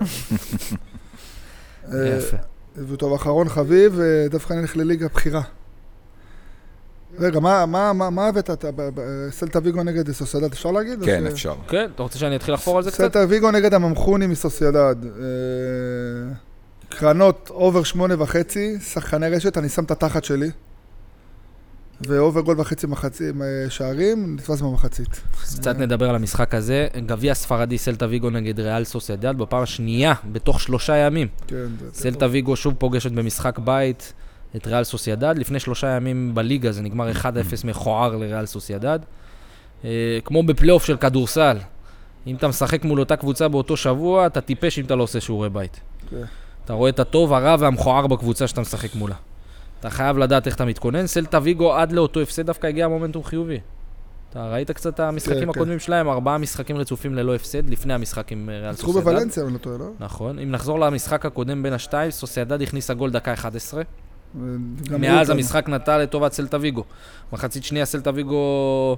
[1.93, 2.37] אה, יפה.
[2.75, 5.41] וטוב, אחרון חביב, אה, דווקא נלך לליגה בכירה.
[7.19, 8.49] רגע, מה, מה, מה, מה הבאת?
[8.49, 11.03] אתה ב- ב- סלטה ויגו נגד סוסיידד, אפשר להגיד?
[11.05, 11.55] כן, ש- אפשר.
[11.67, 12.97] כן, אתה רוצה שאני אתחיל לחפור על זה קצת?
[12.97, 14.95] סלטה ויגו נגד הממחוני מסוסיידד.
[15.05, 16.33] אה,
[16.89, 20.49] קרנות over שמונה וחצי, שחקני רשת, אני שם את התחת שלי.
[22.01, 25.07] ו over גול וחצי מחצי אה, שערים, נתפס במחצית.
[25.43, 26.87] אז קצת נדבר על המשחק הזה.
[27.05, 31.27] גביע ספרדי סלטה ויגו נגד ריאל סוסיידד בפעם השנייה בתוך שלושה ימים.
[31.47, 31.85] כן, זה...
[32.01, 34.13] סלטה ויגו שוב פוגשת במשחק בית
[34.55, 35.37] את ריאל סוסיידד.
[35.37, 37.25] לפני שלושה ימים בליגה זה נגמר 1-0
[37.63, 38.99] מכוער לריאל סוסיידד.
[39.85, 41.57] אה, כמו בפלייאוף של כדורסל.
[42.27, 45.49] אם אתה משחק מול אותה קבוצה באותו שבוע, אתה טיפש אם אתה לא עושה שיעורי
[45.49, 45.79] בית.
[46.09, 46.23] כן.
[46.65, 49.15] אתה רואה את הטוב, הרע והמכוער בקבוצה שאתה משחק מולה.
[49.79, 51.07] אתה חייב לדעת איך אתה מתכונן.
[51.07, 53.59] סלטה ויגו עד לאותו הפסד דווקא הגיע מומנטום חיובי.
[54.29, 56.09] אתה ראית קצת את המשחקים כן, הקודמים שלהם?
[56.09, 59.09] ארבעה משחקים רצופים ללא הפסד, לפני המשחק עם אה, ריאל ניצחו סוסיידד.
[59.09, 59.85] בוולנסיה, אם אני לא טועה, לא?
[59.99, 60.39] נכון.
[60.39, 64.04] אם נחזור למשחק הקודם בין השתיים, סוסיידד הכניסה גול דקה 11, וגמרו
[64.99, 65.29] מאז.
[65.29, 66.83] המשחק נטה לטובת סלטה ויגו.
[67.33, 68.97] מחצית שנייה סלטה ויגו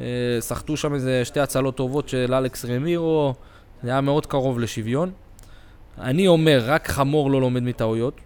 [0.00, 0.04] אה,
[0.40, 3.34] סחטו שם איזה שתי הצלות טובות של אלכס רמירו,
[3.82, 5.12] זה היה מאוד קרוב לשוויון.
[5.98, 8.20] אני אומר, רק חמור לא לומד מטעויות.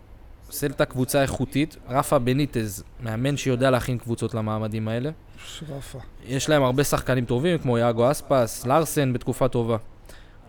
[0.50, 5.10] סלטה קבוצה איכותית, רפה בניטז, מאמן שיודע להכין קבוצות למעמדים האלה.
[5.46, 5.98] שרפה.
[6.26, 9.76] יש להם הרבה שחקנים טובים, כמו יאגו אספס, לארסן בתקופה טובה.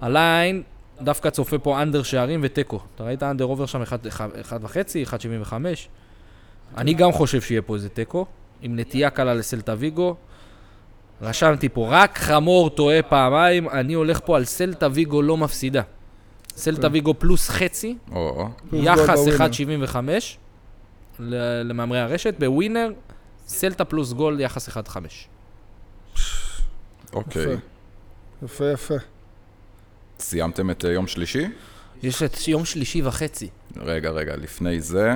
[0.02, 0.64] הליין
[1.04, 2.80] דווקא צופה פה אנדר שערים ותיקו.
[2.96, 3.86] אתה ראית אנדר עובר שם 1.5,
[5.50, 5.54] 1.75?
[6.78, 8.26] אני גם חושב שיהיה פה איזה תיקו,
[8.62, 10.16] עם נטייה קלה לסלטה ויגו.
[11.22, 15.82] רשמתי פה, רק חמור טועה פעמיים, אני הולך פה על סלטה ויגו לא מפסידה.
[16.56, 16.94] סלטה טוב.
[16.94, 17.96] ויגו פלוס חצי,
[18.74, 19.86] יחס גול בווינר.
[19.86, 19.98] 1.75
[21.20, 22.92] ל- למהמרי הרשת, בווינר,
[23.48, 24.98] סלטה פלוס גול יחס 1.5.
[27.14, 27.58] אוקיי.
[28.44, 28.94] יפה, יפה.
[30.22, 31.48] סיימתם את אה, יום שלישי?
[32.04, 33.50] יש את יום שלישי וחצי.
[33.78, 35.16] רגע, רגע, לפני זה,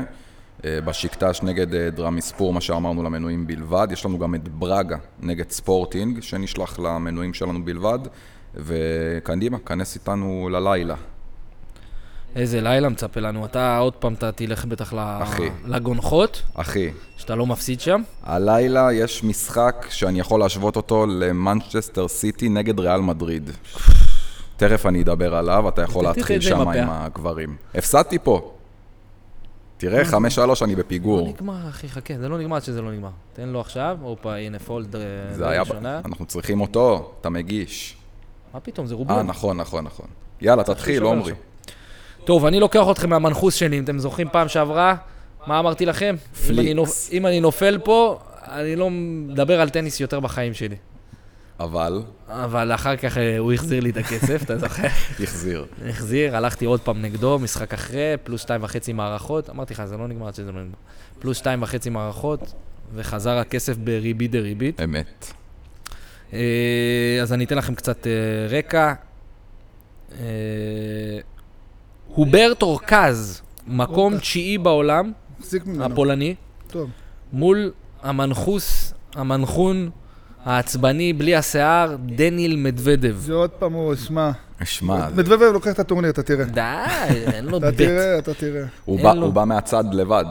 [0.65, 5.49] אה, בשקטש נגד אה, דרמיספור, מה שאמרנו למנויים בלבד, יש לנו גם את ברגה נגד
[5.49, 7.99] ספורטינג, שנשלח למנויים שלנו בלבד,
[8.55, 10.95] וקדימה, כנס איתנו ללילה.
[12.35, 13.45] איזה לילה מצפה לנו.
[13.45, 15.49] אתה עוד פעם, אתה תלך בטח אחי.
[15.65, 18.01] לגונחות, אחי, שאתה לא מפסיד שם.
[18.23, 23.49] הלילה יש משחק שאני יכול להשוות אותו למנצ'סטר סיטי נגד ריאל מדריד.
[24.57, 26.89] תכף אני אדבר עליו, אתה יכול להתחיל שם עם.
[26.89, 27.55] הגברים.
[27.75, 28.51] הפסדתי פה.
[29.77, 31.27] תראה, חמש שלוש אני לא בפיגור.
[31.27, 33.09] נגמר, אחי, חכה, זה לא נגמר עד שזה לא נגמר.
[33.33, 36.01] תן לו עכשיו, הופה, הנה פולד אה, זה היה, ראשונה.
[36.05, 37.95] אנחנו צריכים אותו, אתה מגיש.
[38.53, 39.27] מה פתאום, זה אה, רובון.
[39.27, 40.05] נכון, נכון, נכון.
[40.41, 41.33] יאללה, תתחיל, עומרי.
[42.25, 44.95] טוב, אני לוקח אתכם מהמנחוס שלי, אם אתם זוכרים פעם שעברה,
[45.47, 46.15] מה אמרתי לכם?
[46.75, 47.09] נופ...
[47.11, 50.75] אם אני נופל פה, אני לא מדבר על טניס יותר בחיים שלי.
[51.59, 54.87] אבל, אבל אחר כך אה, הוא החזיר לי את הכסף, אתה זוכר?
[55.23, 55.65] החזיר.
[55.89, 59.49] החזיר, הלכתי עוד פעם נגדו, משחק אחרי, פלוס שתיים וחצי מערכות.
[59.49, 60.77] אמרתי לך, זה לא נגמר עד שזה לא נגמר.
[61.19, 62.53] פלוס שתיים וחצי מערכות,
[62.95, 64.81] וחזר הכסף בריבית דריבית.
[64.81, 65.31] אמת.
[66.33, 68.11] אה, אז אני אתן לכם קצת אה,
[68.57, 68.93] רקע.
[72.07, 74.19] הוברט אורקז, מקום אורקז.
[74.19, 75.11] תשיעי בעולם.
[75.81, 76.35] הפולני,
[76.67, 76.89] טוב.
[77.33, 77.71] מול
[78.03, 79.89] המנחוס, המנחון,
[80.45, 83.15] העצבני, בלי השיער, דניל מדוודב.
[83.17, 84.31] זה עוד פעם הוא, שמע.
[84.63, 86.45] שמע, מדובב לוקח את הטורניר, אתה תראה.
[86.45, 86.61] די,
[87.33, 87.77] אין לו אתה בית.
[87.77, 88.63] תראה, אתה תראה.
[88.85, 88.99] הוא
[89.33, 90.25] בא- מהצד לבד.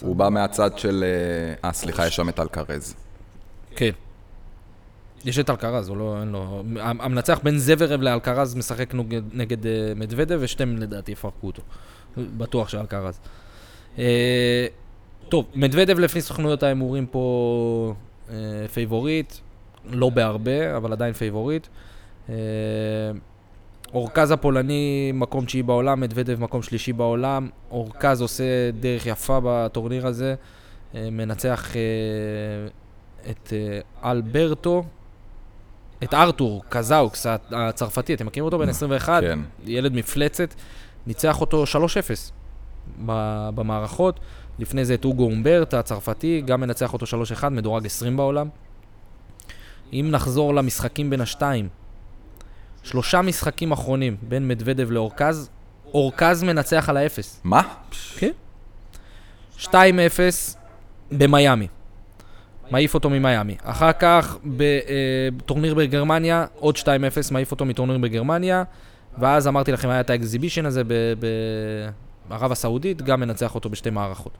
[0.00, 1.04] הוא בא מהצד של...
[1.04, 2.94] אה, אה, סליחה, יש שם את אלקרז.
[3.76, 3.90] כן.
[5.24, 6.62] יש את אלקרז, הוא לא, אין לו...
[6.80, 8.94] המנצח בין זברב לאלקרז משחק
[9.32, 11.62] נגד אה, מדוודב, ושתיהם לדעתי יפרקו אותו.
[12.16, 13.18] בטוח שאלקרז.
[15.28, 17.94] טוב, מדוודב לפי סוכנויות ההימורים פה
[18.30, 18.34] אה,
[18.72, 19.32] פייבוריט,
[19.90, 21.66] לא בהרבה, אבל עדיין פייבוריט.
[22.28, 22.34] אה,
[23.94, 27.48] אורקז הפולני מקום תשיעי בעולם, מדוודב מקום שלישי בעולם.
[27.70, 28.44] אורקז עושה
[28.80, 30.34] דרך יפה בטורניר הזה,
[30.94, 31.80] אה, מנצח אה,
[33.30, 34.84] את אה, אלברטו,
[36.02, 38.58] את ארתור קזאוקס הצ- הצרפתי, אתם מכירים אותו?
[38.58, 39.38] בן 21, כן.
[39.64, 40.54] ילד מפלצת,
[41.06, 42.45] ניצח אותו 3-0 ב-
[43.54, 44.20] במערכות.
[44.58, 47.06] לפני זה את אוגו אומברט הצרפתי, גם מנצח אותו
[47.40, 48.48] 3-1, מדורג 20 בעולם.
[49.92, 51.68] אם נחזור למשחקים בין השתיים,
[52.82, 55.50] שלושה משחקים אחרונים בין מדוודב לאורקז,
[55.94, 57.40] אורקז מנצח על האפס.
[57.44, 57.62] מה?
[59.58, 59.72] 2-0
[61.12, 61.66] במיאמי.
[62.70, 63.56] מעיף אותו ממיאמי.
[63.62, 64.38] אחר כך
[65.36, 66.86] בטורניר בגרמניה, עוד 2-0,
[67.30, 68.62] מעיף אותו מטורניר בגרמניה.
[69.18, 71.88] ואז אמרתי לכם, היה את ה exhibition הזה ב- ב-
[72.28, 74.32] בערב הסעודית, גם מנצח אותו בשתי מערכות.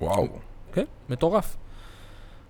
[0.00, 0.28] וואו.
[0.72, 1.56] כן, מטורף.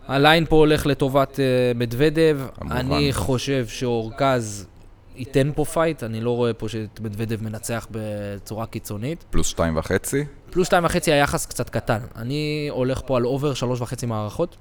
[0.07, 2.41] ה line פה הולך לטובת uh, מדוודב.
[2.71, 4.67] אני חושב שאורקז
[5.17, 9.25] ייתן פה fight, אני לא רואה פה שאת מדוודב מנצח בצורה קיצונית.
[9.31, 10.25] פלוס שתיים וחצי?
[10.51, 11.99] פלוס שתיים וחצי היחס קצת קטן.
[12.17, 14.57] אני הולך פה על over שלוש וחצי מערכות.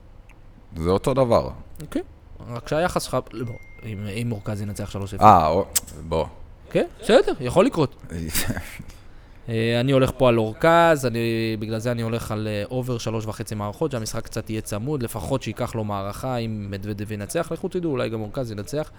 [0.75, 1.49] זה אותו דבר.
[1.81, 2.01] אוקיי.
[2.47, 3.45] רק שהיחס שלך, לא,
[3.85, 5.23] אם, אם אורקז ינצח שלוש אפס.
[5.23, 5.61] אה,
[6.09, 6.25] בוא.
[6.71, 7.95] כן, בסדר, יכול לקרות.
[9.49, 13.25] אה, אני הולך פה על אורקז, אני, בגלל זה אני הולך על אה, over שלוש
[13.25, 17.91] וחצי מערכות, שהמשחק קצת יהיה צמוד, לפחות שייקח לו מערכה, אם מדוודב ינצח, לכו תדעו,
[17.91, 18.91] אולי גם אורקז ינצח.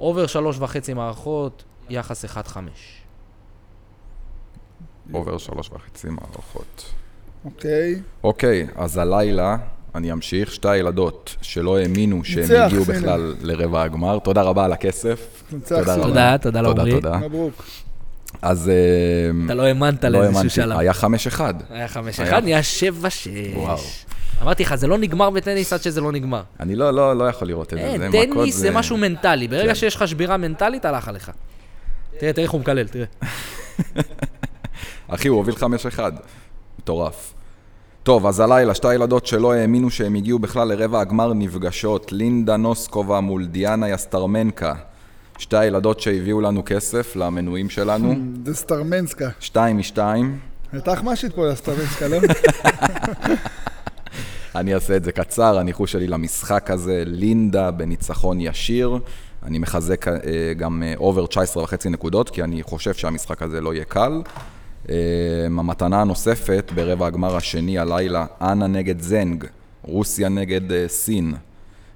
[0.00, 2.28] over שלוש וחצי מערכות, יחס 1-5.
[5.12, 6.92] עובר שלוש וחצי מערכות.
[7.44, 8.00] אוקיי.
[8.24, 9.56] אוקיי, אז הלילה
[9.94, 10.52] אני אמשיך.
[10.52, 12.84] שתי הילדות שלא האמינו שהם הגיעו.
[12.84, 14.18] בכלל לרבע הגמר.
[14.18, 15.42] תודה רבה על הכסף.
[15.68, 15.94] תודה.
[15.94, 16.02] רבה.
[16.02, 16.90] תודה, תודה לעומרי.
[16.90, 17.28] תודה, תודה.
[17.28, 17.62] מברוק.
[18.42, 18.74] אז אה,
[19.46, 20.78] אתה לא האמנת לא לאיזשהו שלב.
[20.78, 21.54] היה חמש אחד.
[21.70, 22.28] היה חמש היה.
[22.28, 23.28] אחד, נהיה שבע שש.
[23.54, 23.78] וואו.
[24.42, 26.42] אמרתי לך, זה לא נגמר בטניס עד שזה לא נגמר.
[26.60, 27.84] אני לא, לא, לא יכול לראות את זה.
[27.84, 29.48] אין, טניס זה משהו מנטלי.
[29.48, 29.74] ברגע כן.
[29.74, 31.30] שיש לך שבירה מנטלית, הלך עליך.
[32.18, 33.06] תראה, תראה איך הוא מקלל, תראה.
[35.08, 36.00] אחי, הוא הוביל 5-1.
[36.78, 37.34] מטורף.
[38.02, 42.12] טוב, אז הלילה, שתי הילדות שלא האמינו שהם הגיעו בכלל לרבע הגמר נפגשות.
[42.12, 44.74] לינדה נוסקובה מול דיאנה יסטרמנקה.
[45.40, 48.14] שתי הילדות שהביאו לנו כסף למנויים שלנו.
[48.46, 49.28] זה סטרמנסקה.
[49.40, 50.38] שתיים משתיים.
[50.72, 52.18] הייתה אחמשית פה לסטרמנסקה, לא?
[54.54, 58.98] אני אעשה את זה קצר, הניחוש שלי למשחק הזה, לינדה בניצחון ישיר.
[59.42, 60.14] אני מחזק אה,
[60.56, 64.22] גם אה, over 19 וחצי נקודות, כי אני חושב שהמשחק הזה לא יהיה קל.
[64.88, 64.94] אה,
[65.46, 69.44] המתנה הנוספת ברבע הגמר השני הלילה, אנה נגד זנג,
[69.82, 71.34] רוסיה נגד אה, סין.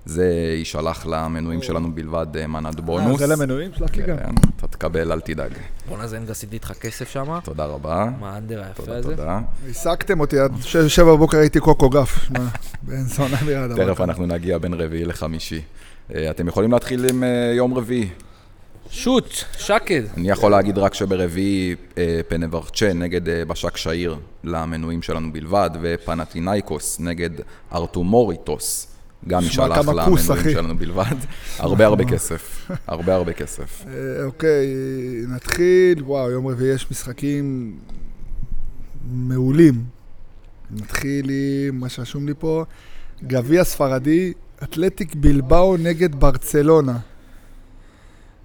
[0.07, 0.25] זה
[0.59, 3.19] יישלח למנויים שלנו בלבד אה, מנת אה, בונוס.
[3.21, 3.71] זה למנויים?
[3.79, 4.17] שלח לי גם.
[4.17, 5.53] כן, אתה תקבל, אל תדאג.
[5.89, 7.39] בואנה זנג עשיתי איתך כסף שם.
[7.45, 8.09] תודה רבה.
[8.21, 9.17] מה ה under היפה תודה, הזה?
[9.17, 9.41] תודה.
[9.67, 12.31] העסקתם אותי, עד שש- שבע בבוקר הייתי קוקו גף.
[12.83, 13.71] בן זונה ליד.
[13.71, 15.61] אבל תכף אנחנו נגיע בין רביעי לחמישי.
[16.15, 17.25] אה, אתם יכולים להתחיל עם
[17.57, 18.09] יום רביעי.
[18.91, 20.03] שוט, שקד.
[20.17, 21.75] אני יכול להגיד רק שברביעי
[22.29, 27.31] פנברצ'ה נגד בשק שעיר למנויים שלנו בלבד, ופנטינאיקוס נגד
[27.73, 28.94] ארטומוריטוס.
[29.29, 30.53] גם כוס, למנויים אחי.
[30.53, 31.17] שלנו בלבד.
[31.59, 32.71] הרבה הרבה כסף.
[32.87, 33.85] הרבה הרבה כסף.
[33.87, 34.67] אה, אוקיי,
[35.29, 36.03] נתחיל.
[36.03, 37.77] וואו, יום רביעי יש משחקים
[39.13, 39.85] מעולים.
[40.71, 41.31] נתחיל
[41.69, 42.65] עם מה שרשום לי פה,
[43.23, 44.33] גביע ספרדי,
[44.63, 46.99] אתלטיק בלבאו נגד ברצלונה.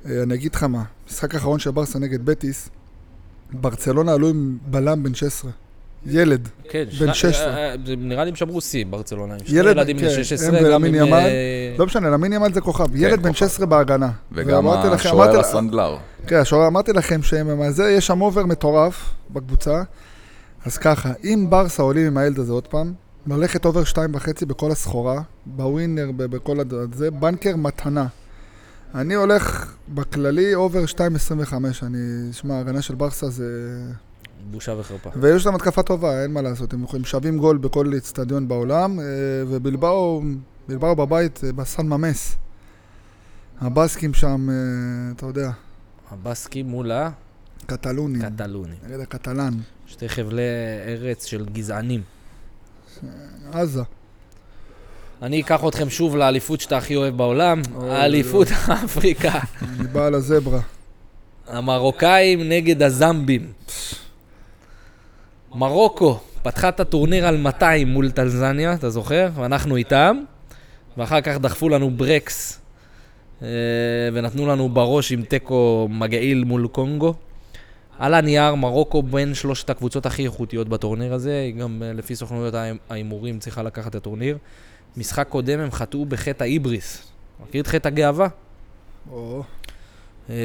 [0.06, 2.70] אה, אני אגיד לך מה, משחק האחרון של ברסה נגד בטיס,
[3.52, 5.52] ברצלונה עלו עם בלם בן 16.
[6.06, 6.50] ילד.
[6.70, 7.48] כן, בן שנה- 16.
[7.48, 9.34] אה, אה, נראה לי הם שמרו שיא, ברצלונה.
[9.34, 10.96] עם שני ילד, ילדים בני כן, 16, הם ולמין.
[10.96, 11.14] ימל.
[11.14, 12.96] אה, לא משנה, למין ימל זה כוכב.
[12.96, 13.40] ילד בן כוכב.
[13.40, 14.10] 16 בהגנה.
[14.32, 15.98] וגם השוער הסנדלר.
[16.28, 19.84] כן, השוער, אמרתי לכם שהם זה, יש שם over מטורף בקבוצה.
[20.66, 22.94] אז ככה, אם ברסה עולים עם הילד הזה עוד פעם,
[23.28, 28.06] ללכת over שתיים וחצי בכל הסחורה, בווינר, בכל הד- זה, banker מתנה.
[28.96, 31.98] אני הולך בכללי over 2.25, אני,
[32.32, 33.44] שמע, ההגנה של ברסה זה...
[34.52, 35.10] בושה וחרפה.
[35.16, 39.06] ויש להם התקפה טובה, אין מה לעשות, הם יכולים שווים גול בכל אצטדיון בעולם, אה,
[39.48, 40.22] ובלבאו,
[40.68, 42.36] בלבאו בבית, אה, בסן ממס.
[43.62, 44.56] הבסקים שם, אה,
[45.16, 45.52] אתה יודע,
[46.12, 46.92] הבסקי מול
[47.66, 48.22] קטלונים.
[48.22, 48.76] הקטלוני.
[48.88, 49.54] נגד הקטלן,
[49.86, 50.42] שתי חבלי
[50.88, 52.02] ארץ של גזענים.
[53.52, 53.84] עזה.
[55.22, 58.48] אני אקח אתכם שוב לאליפות שאתה הכי אוהב בעולם, האליפות
[58.86, 59.40] אפריקה.
[59.62, 60.60] אני בא לזברה.
[61.48, 63.52] המרוקאים נגד הזמבים.
[65.56, 69.30] מרוקו פתחה את הטורניר על 200 מול טנזניה, אתה זוכר?
[69.36, 70.18] ואנחנו איתם,
[70.98, 72.62] ואחר כך דחפו לנו ברקס,
[73.42, 73.48] אה,
[74.14, 77.14] ונתנו לנו בראש עם תיקו מגעיל מול קונגו.
[78.00, 82.54] על הנייר, מרוקו בין שלושת הקבוצות הכי איכותיות בטורניר הזה, היא גם אה, לפי סוכנויות
[82.54, 84.38] ההימ- ההימורים צריכה לקחת את הטורניר.
[84.98, 87.12] משחק קודם הם חטאו בחטא ההיבריס.
[87.44, 88.28] מכיר את חטא הגאווה?
[89.12, 89.44] או,
[90.30, 90.36] אה,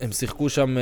[0.00, 0.76] הם שיחקו שם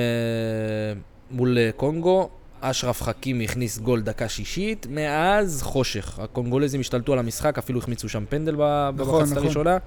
[1.30, 2.30] מול קונגו,
[2.62, 6.18] אשרף חכימי הכניס גול דקה שישית, מאז חושך.
[6.18, 9.44] הקונגולזים השתלטו על המשחק, אפילו החמיצו שם פנדל נכון, במחצית נכון.
[9.44, 9.78] הראשונה.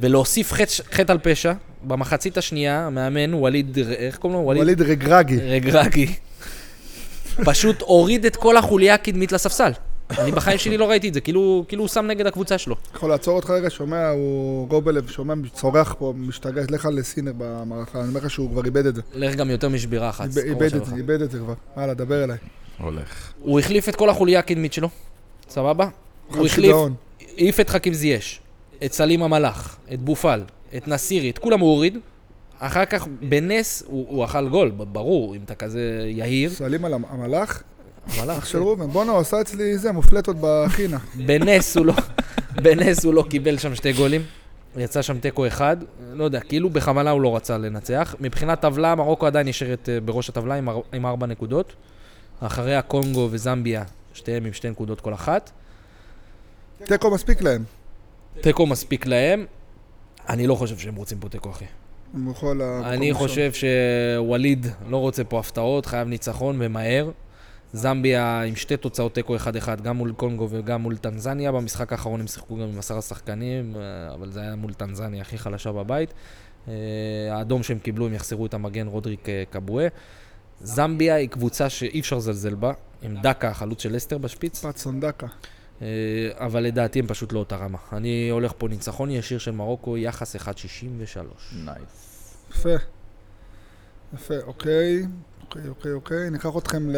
[0.00, 4.44] ולהוסיף חטא, חטא על פשע, במחצית השנייה, המאמן, ווליד, איך קוראים לו?
[4.44, 5.36] ווליד רגרגי.
[5.36, 6.14] רגרגי.
[7.44, 9.72] פשוט הוריד את כל החוליה הקדמית לספסל.
[10.10, 12.76] אני בחיים שלי לא ראיתי את זה, כאילו, כאילו הוא שם נגד הקבוצה שלו.
[12.94, 18.08] יכול לעצור אותך רגע, שומע, הוא גובלב, שומע, צורח פה, משתגע, לך לסינר במערכה, אני
[18.08, 19.02] אומר לך שהוא כבר איבד את זה.
[19.14, 20.28] לך גם יותר משבירה אחת.
[20.36, 20.74] איבד-.
[20.74, 21.54] את זה, איבד את זה כבר.
[21.76, 22.36] הלאה, דבר אליי.
[22.78, 23.32] הולך.
[23.40, 24.88] הוא החליף את כל החוליה הקדמית שלו,
[25.48, 25.88] סבבה?
[26.28, 26.76] הוא חל החליף.
[27.36, 28.40] העיף את חכים זייש,
[28.84, 30.40] את סלים המלאך, את בופל,
[30.76, 31.98] את נסירי, את כולם הוא הוריד.
[32.58, 36.50] אחר כך, בנס, הוא, הוא אכל גול, ברור, אם אתה כזה יהיר.
[36.50, 37.62] שואלים על המלאך,
[38.16, 40.98] אח של ראובן, בואנה, הוא עשה אצלי זה, מופלטות בחינה.
[41.26, 41.94] בנס הוא לא,
[42.62, 44.22] בנס הוא לא קיבל שם שתי גולים.
[44.76, 45.76] יצא שם תיקו אחד,
[46.12, 48.14] לא יודע, כאילו בכוונה הוא לא רצה לנצח.
[48.20, 51.72] מבחינת טבלה, מרוקו עדיין נשארת אה, בראש הטבלה עם, אר- עם ארבע נקודות.
[52.40, 53.82] אחריה קונגו וזמביה,
[54.14, 55.50] שתיהם עם שתי נקודות כל אחת.
[56.84, 57.64] תיקו מספיק להם.
[58.40, 59.46] תיקו מספיק להם.
[60.28, 61.64] אני לא חושב שהם רוצים פה תיקו, אחי.
[62.84, 63.12] אני.
[63.14, 67.10] חושב שווליד לא רוצה פה הפתעות, חייב ניצחון ומהר.
[67.72, 71.52] זמביה עם שתי תוצאות תיקו 1-1, גם מול קונגו וגם מול טנזניה.
[71.52, 75.38] במשחק האחרון הם שיחקו גם עם עשרה שחקנים, אה, אבל זה היה מול טנזניה הכי
[75.38, 76.14] חלשה בבית.
[76.68, 76.74] אה,
[77.30, 79.88] האדום שהם קיבלו, הם יחסרו את המגן רודריק אה, קבואה.
[80.60, 85.26] זמביה היא קבוצה שאי אפשר לזלזל בה, עם דקה, החלוץ של לסטר בשפיץ, פטסון דקה.
[86.34, 87.78] אבל לדעתי הם פשוט לא אותה רמה.
[87.92, 90.48] אני הולך פה ניצחון ישיר של מרוקו, יחס 1.63.
[91.52, 92.36] nice.
[92.50, 92.74] יפה.
[94.14, 95.02] יפה, אוקיי.
[95.48, 96.30] אוקיי, אוקיי, אוקיי.
[96.30, 96.88] ניקח אתכם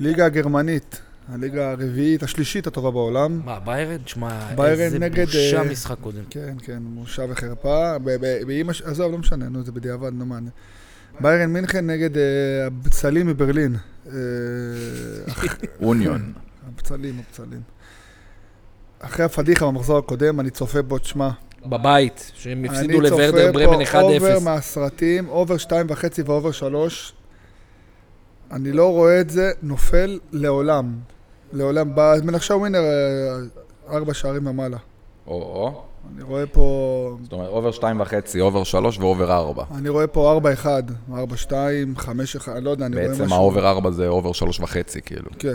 [0.00, 1.00] לליגה הגרמנית.
[1.28, 3.40] הליגה הרביעית, השלישית הטובה בעולם.
[3.44, 3.98] מה, ביירן?
[3.98, 6.22] תשמע, איזה נגד, בושה אה, משחק קודם.
[6.30, 7.98] כן, כן, בושה וחרפה.
[7.98, 8.82] ב- ב- באמא ש...
[8.82, 10.38] עזוב, לא משנה, נו, זה בדיעבד, נו מה.
[11.20, 12.22] ביירן מינכן נגד אה,
[12.66, 13.76] הבצלים מברלין.
[14.06, 14.12] אה,
[15.82, 16.32] אוניון.
[16.68, 17.60] הבצלים, הבצלים.
[18.98, 21.30] אחרי הפדיחה במחזור הקודם, אני צופה בו, תשמע.
[21.66, 23.84] בבית, שהם הפסידו לוורדר ברמן 1-0.
[23.84, 27.12] צופה פה over מהסרטים, over שתיים וחצי ו over שלוש.
[28.52, 30.92] אני לא רואה את זה נופל לעולם.
[31.52, 31.90] לעולם.
[31.94, 34.76] במנחשי ווינר, אה, ארבע שערים ומעלה.
[35.26, 35.82] או-או.
[36.14, 37.16] אני רואה פה...
[37.22, 39.64] זאת אומרת, over שתיים וחצי, over שלוש ו over ארבע.
[39.74, 40.82] אני רואה פה ארבע אחד,
[41.14, 43.22] ארבע שתיים, חמש אחד, אני לא יודע, אני רואה משהו.
[43.24, 45.30] בעצם ה over ארבע זה over שלוש וחצי, כאילו.
[45.38, 45.54] כן.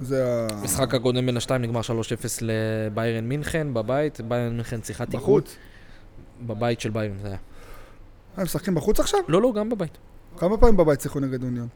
[0.00, 0.46] זה ה...
[0.52, 1.84] המשחק הקודם בין השתיים נגמר 3-0
[2.40, 5.20] לביירן מינכן בבית, ביירן מינכן שיחת תיקון.
[5.20, 5.56] בחוץ.
[6.46, 7.36] בבית של ביירן זה היה.
[8.36, 9.20] הם משחקים בחוץ עכשיו?
[9.28, 9.98] לא, לא, גם בבית.
[10.36, 11.68] כמה פעמים בבית שיחקו נגד אוניון?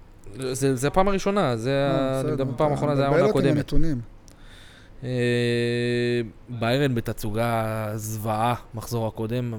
[0.52, 2.20] זה זה הפעם הראשונה, זה אה, ה...
[2.20, 2.34] אני בסדר.
[2.34, 3.72] מדבר פעם אתה האחרונה, זה היה העונה הקודמת.
[5.04, 9.54] אה, ביירן בתצוגה זוועה, מחזור הקודם,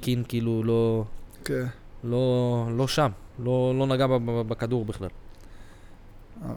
[0.00, 1.04] קין כאילו לא,
[1.44, 1.66] כן.
[2.04, 4.06] לא, לא שם, לא, לא נגע
[4.48, 5.08] בכדור בכלל.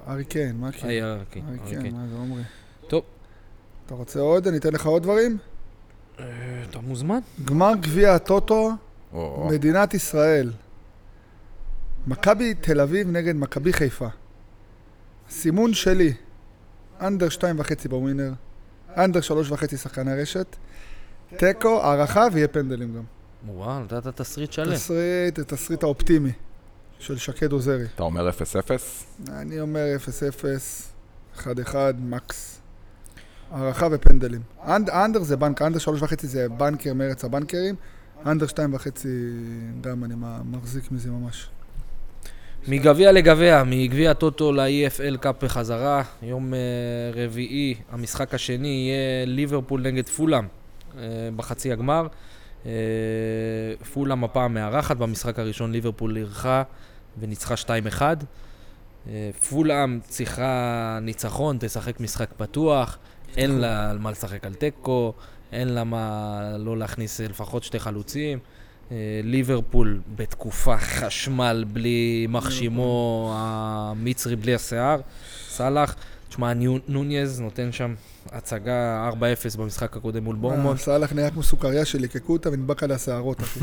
[0.08, 0.88] ארי קיין, מה קיין?
[0.88, 1.82] היה, כן, ארי אוקיי.
[1.82, 2.44] קיין, מה זה עומרי?
[2.88, 3.04] טוב.
[3.86, 4.48] אתה רוצה עוד?
[4.48, 5.38] אני אתן לך עוד דברים?
[6.20, 6.26] אה,
[6.70, 7.20] אתה מוזמן.
[7.46, 8.72] גמר גביע הטוטו.
[9.50, 10.52] מדינת ישראל.
[12.08, 14.08] מכבי תל אביב נגד מכבי חיפה.
[15.30, 16.13] סימון שלי,
[17.01, 18.32] under שתיים וחצי בווינר,
[18.97, 20.56] under שלוש וחצי שחקני רשת,
[21.38, 23.04] תיקו, הארכה ויהיה פנדלים גם.
[23.48, 24.74] וואו, נתת תסריט שלם.
[24.74, 26.32] תסריט, התסריט האופטימי
[27.01, 27.85] של שקד עוזרי.
[27.95, 29.05] אתה אומר אפס אפס?
[29.29, 29.85] אני אומר
[31.35, 32.62] 0-0, 1-1, max.
[33.51, 34.41] הארכה ופנדלים.
[34.67, 37.75] und-, under זה בנק, under שלוש וחצי זה banker מארץ הבנקרים,
[38.25, 39.07] under שתיים וחצי
[39.81, 40.13] גם אני
[40.45, 41.49] מחזיק מזה ממש.
[42.67, 46.59] מגביע לגביע, מגביע הטוטו ל-EFL קאפ בחזרה, יום אה,
[47.13, 50.45] רביעי, המשחק השני יהיה ליברפול נגד פולאם
[50.97, 51.03] אה,
[51.35, 52.07] בחצי הגמר.
[52.65, 52.71] אה,
[53.93, 56.63] פולאם הפעם מארחת, במשחק הראשון ליברפול אירחה
[57.19, 57.56] וניצחה
[57.97, 58.02] 2-1.
[59.08, 62.97] אה, פולאם צריכה ניצחון, תשחק משחק פתוח,
[63.38, 65.13] אין לה על מה לשחק על תיקו,
[65.52, 68.39] אין לה מה לא להכניס אה, לפחות שתי חלוצים.
[68.91, 75.02] אה, ליברפול בתקופה חשמל בלי מחשימו המצרי בלי השיער,
[75.50, 75.95] סאלח.
[76.30, 76.54] תשמע,
[76.88, 77.95] נוניז נותן שם
[78.32, 79.10] הצגה
[79.54, 80.80] 4-0 במשחק הקודם מול בורמונט.
[80.80, 83.60] אה, סאלח נהיה כמו סוכריה שליקקו אותה ונדבק עליה שערות, אחי.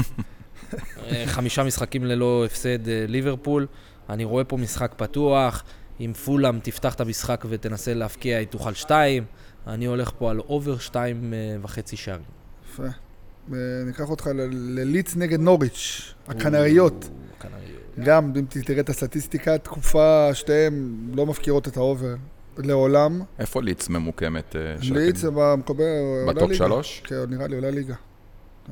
[1.10, 3.66] אה, חמישה משחקים ללא הפסד אה, ליברפול.
[4.08, 5.64] אני רואה פה משחק פתוח.
[6.00, 9.24] אם פולאם תפתח את המשחק ותנסה להבקיע, היא תוכל שתיים.
[9.66, 12.24] אני הולך פה על over שתיים אה, וחצי שערים.
[12.72, 12.82] יפה.
[13.86, 17.10] ניקח אותך ללידס נגד נוריץ', הקנריות.
[17.38, 18.04] קנריות.
[18.04, 22.14] גם, אם תראה את הסטטיסטיקה, תקופה שתיהן לא מפקירות את ה over
[22.58, 23.20] לעולם.
[23.38, 24.56] איפה לידס ממוקמת?
[24.82, 25.56] לידס עולה
[26.28, 26.52] ב top.
[26.52, 27.02] שלוש?
[27.04, 27.94] כן, נראה לי עולה ליגה.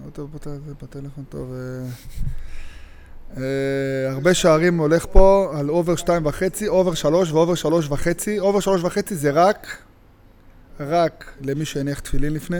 [0.05, 0.31] לא טוב
[0.83, 1.53] בטלפון טוב.
[1.53, 1.89] אה,
[3.37, 8.39] אה, הרבה שערים הולך פה על over שתיים וחצי, over שלוש ו over שלוש וחצי.
[8.39, 9.77] over שלוש וחצי זה רק,
[10.81, 12.59] רק למי שהניח תפילין לפני.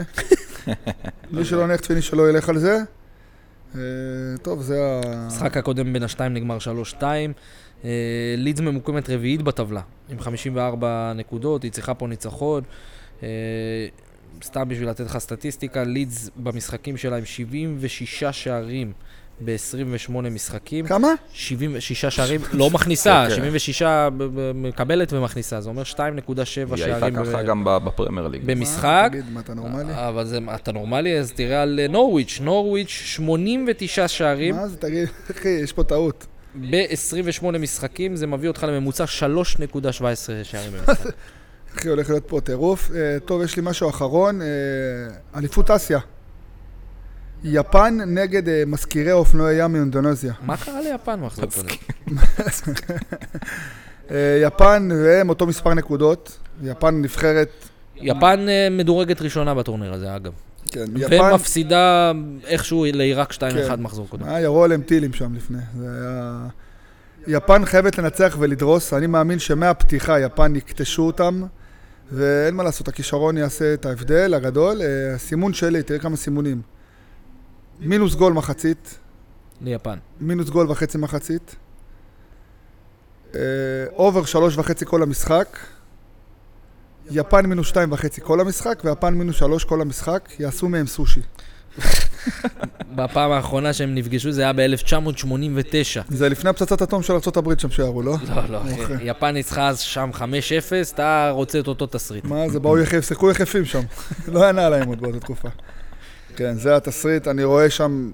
[1.31, 2.77] מי שלא הניח תפילין שלא ילך על זה.
[3.75, 3.81] אה,
[4.41, 5.01] טוב, זה ה...
[5.05, 6.57] המשחק הקודם בין השתיים נגמר
[6.99, 7.03] 3-2.
[7.83, 7.89] אה,
[8.37, 12.63] לידס ממוקמת רביעית בטבלה, עם 54 נקודות, היא צריכה פה ניצחון.
[14.35, 18.91] אה, סתם בשביל לתת לך סטטיסטיקה, לידס במשחקים שלה עם 76 שערים
[19.45, 20.85] ב-28 משחקים.
[20.87, 21.07] כמה?
[21.33, 23.35] 76 שערים, לא מכניסה, אוקיי.
[23.35, 26.03] 76 ב- ב- מקבלת ומכניסה, זה אומר 2.7 היא
[26.35, 26.45] הייתה
[26.77, 28.41] שערים ככה ב- גם בפרמייר ליג.
[28.45, 29.07] במשחק.
[29.11, 29.93] תגיד, מה, אתה נורמלי?
[29.93, 31.19] אבל זה, אתה נורמלי?
[31.19, 36.25] אז תראה על אה, נורוויץ', נורוויץ' 89 שערים מה זה, תגיד, אחי, יש פה טעות.
[36.55, 39.09] ב-28 משחקים, זה מביא אותך לממוצע 3.17
[40.43, 41.05] שערים במשחק.
[41.79, 42.91] אחי, הולך להיות פה טירוף.
[42.95, 44.41] אה, טוב, יש לי משהו אחרון.
[44.41, 44.47] אה,
[45.35, 45.99] אליפות אסיה.
[47.43, 50.33] יפן נגד אה, מזכירי אופנועי ים מאינדונזיה.
[50.41, 51.75] מה קרה ליפן מחזור קודם?
[54.45, 56.37] יפן והם אותו מספר נקודות.
[56.63, 57.49] יפן נבחרת,
[58.01, 60.31] יפן אה, מדורגת ראשונה בטורניר הזה, אגב.
[60.71, 62.11] כן, יפן, ומפסידה
[62.45, 63.81] איכשהו לעיראק 2-1 כן.
[63.81, 64.23] מחזור קודם.
[64.23, 65.57] אה, ירו עליהם טילים שם לפני.
[65.77, 66.47] זה היה...
[67.27, 68.93] יפן חייבת לנצח ולדרוס.
[68.93, 71.43] אני מאמין שמהפתיחה יפן יקטשו אותם,
[72.11, 74.81] ואין מה לעשות, הכישרון יעשה את ההבדל הגדול.
[74.81, 76.61] אה, הסימון שלי, תראה כמה סימונים.
[77.79, 78.99] מינוס גול מחצית,
[79.61, 79.97] ליפן.
[80.19, 81.55] מינוס גול וחצי מחצית.
[83.35, 83.41] אה,
[83.93, 85.57] over שלוש וחצי כל המשחק.
[87.11, 90.29] יפן מינוס שתיים וחצי כל המשחק, ויפן מינוס שלוש כל המשחק.
[90.39, 91.21] יעשו מהם סושי.
[92.95, 96.01] בפעם האחרונה שהם נפגשו זה היה ב-1989.
[96.09, 98.15] זה לפני הפצצת אטום של ארה"ב שם שירו, לא?
[98.35, 98.61] לא, לא.
[98.71, 98.97] אוקיי.
[99.01, 100.19] יפן ניצחה אז שם 5-0,
[100.93, 102.25] אתה רוצה את אותו תסריט.
[102.25, 103.81] מה זה, באו יחף, שיחקו יחפים שם.
[104.33, 105.49] לא היה נעליים עוד באותה תקופה.
[106.35, 108.11] כן, זה התסריט, אני רואה שם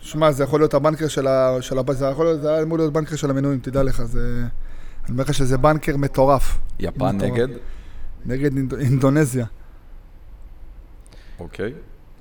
[0.00, 1.56] שמע, זה יכול להיות הבנקר של ה...
[1.60, 1.82] של ה...
[1.92, 4.42] זה יכול להיות, זה היה אמור להיות בנקר של המנויים, תדע לך, זה...
[5.04, 6.58] אני אומר לך שזה בנקר מטורף.
[6.78, 7.32] יפן מטורף.
[7.32, 7.48] נגד?
[8.26, 8.74] נגד אינד...
[8.74, 9.46] אינדונזיה.
[11.40, 11.72] אוקיי.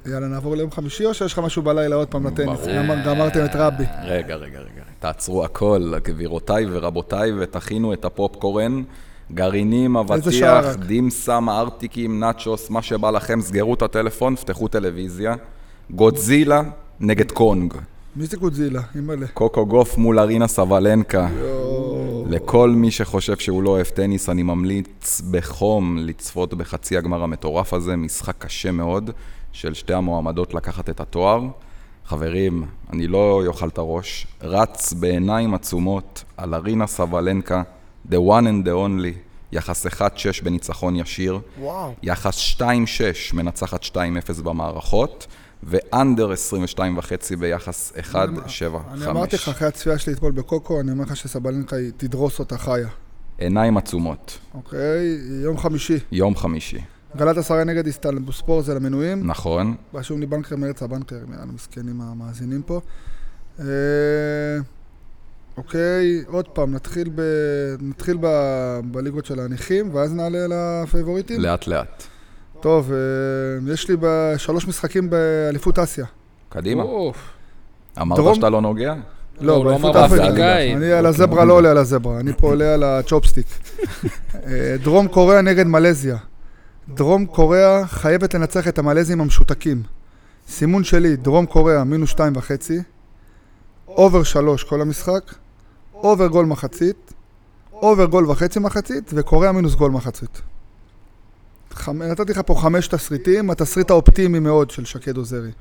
[0.08, 2.60] יאללה, נעבור ליום חמישי, או שיש לך משהו בלילה עוד פעם לטניס?
[3.06, 3.84] גמרתם את רבי.
[4.04, 4.84] רגע, רגע, רגע.
[5.00, 8.84] תעצרו הכל, גבירותיי ורבותיי, ותכינו את הפופקורן.
[9.32, 10.78] גרעינים, אבטיח, רק?
[10.78, 15.36] דימסם, ארטיקים, נאצ'וס, מה שבא לכם, סגרו את הטלפון, פתחו טלוויזיה.
[15.92, 16.62] גודזילה
[17.00, 17.74] נגד קונג.
[18.16, 18.82] מי זה גודזילה?
[18.96, 19.28] אימא'לה.
[19.28, 21.28] קוקו גוף מול ארינה סבלנקה.
[22.30, 27.96] לכל מי שחושב שהוא לא אוהב טניס, אני ממליץ בחום לצפות בחצי הגמר המטורף הזה,
[27.96, 29.12] משחק קשה מאוד
[29.52, 31.42] של שתי המועמדות לקחת את התואר.
[32.06, 37.64] חברים, אני לא יאכל את הראש, רץ בעיניים עצומות על ארינה סבלנקה,
[38.10, 39.18] the one and the only,
[39.52, 40.00] יחס 1-6
[40.44, 41.94] בניצחון ישיר, וואו.
[42.04, 42.62] יחס 2-6
[43.34, 43.98] מנצחת 2-0
[44.44, 45.28] במערכות,
[45.64, 48.16] ואנדר 22 וחצי ביחס 1-7-5.
[48.92, 52.88] אני אמרתי לך, אחרי הצפייה שלי אתמול בקוקו, אני אומר לך שסבלנקה תדרוס אותה חיה.
[53.38, 56.00] עיניים עצומות, אוקיי, יום חמישי.
[56.12, 56.80] יום חמישי.
[57.18, 59.28] גלת עשרה נגד איסטלבוספור זה למנויים.
[59.28, 59.76] נכון.
[59.94, 62.82] רשום לי בנקר מארץ הבנקר, יאללה, מסכנים המאזינים פה.
[63.60, 63.66] אה,
[65.58, 67.22] אוקיי, עוד פעם, נתחיל, ב...
[67.82, 68.28] נתחיל ב...
[68.92, 71.42] בליגות של הנכים, ואז נעלה לפייבוריטים.
[71.42, 72.04] לאט לאט.
[72.62, 72.98] טוב, אה,
[73.74, 76.06] יש לי בשלוש משחקים באליפות אסיה.
[76.50, 76.84] קדימה.
[76.84, 77.18] אוף.
[78.02, 78.94] אמרת דרום- שאתה לא נוגע?
[79.42, 80.58] לא, הוא לא באליפות אמר אפריקה.
[80.58, 83.46] אני על הזברה לא עולה על הזברה, אני פה עולה על ה chopstick.
[84.48, 86.18] אה, דרום קוריאה נגד מלזיה.
[86.94, 89.84] דרום קוריאה חייבת לנצח את המלזים המשותקים.
[90.48, 92.80] סימון שלי, דרום קוריאה מינוס שתיים וחצי,
[93.88, 95.34] over שלוש כל המשחק,
[95.94, 97.14] over גול מחצית,
[97.74, 100.42] over גול וחצי מחצית, וקוריאה מינוס גול מחצית.
[101.72, 102.04] חמ...
[102.04, 105.52] נתתי לך פה חמש תסריטים, התסריט האופטימי מאוד של שקד עוזרי.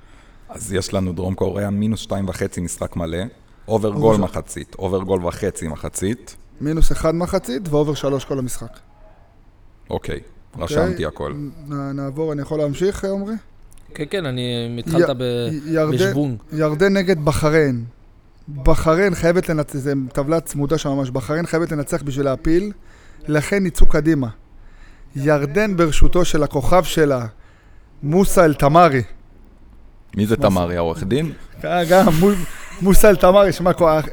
[0.48, 3.18] אז יש לנו דרום קוריאה מינוס שתיים וחצי משחק מלא,
[3.68, 6.36] over גול ש- מחצית, over גול וחצי מחצית.
[6.60, 8.78] מינוס אחד מחצית ו over שלוש כל המשחק.
[9.90, 10.20] אוקיי,
[10.58, 11.32] רשמתי הכל.
[11.68, 13.34] נ- נעבור, אני יכול להמשיך, עמרי?
[13.94, 14.76] כן, כן, אני...
[14.78, 15.16] התחלת
[15.92, 16.36] בשוונג.
[16.52, 17.84] ירדן נגד בחריין.
[18.62, 22.72] בחריין חייבת לנצח, זה טבלה צמודה שם ממש, בחריין חייבת לנצח בשביל להפיל,
[23.28, 24.28] לכן יצאו קדימה.
[25.16, 27.26] ירדן ברשותו של הכוכב שלה,
[28.02, 29.02] מוסא אל-תמרי.
[30.16, 31.32] מי זה תמרי, העורך דין?
[31.64, 32.06] אה, גם
[32.80, 33.70] מו- מוסא אל-תמרי, שמע,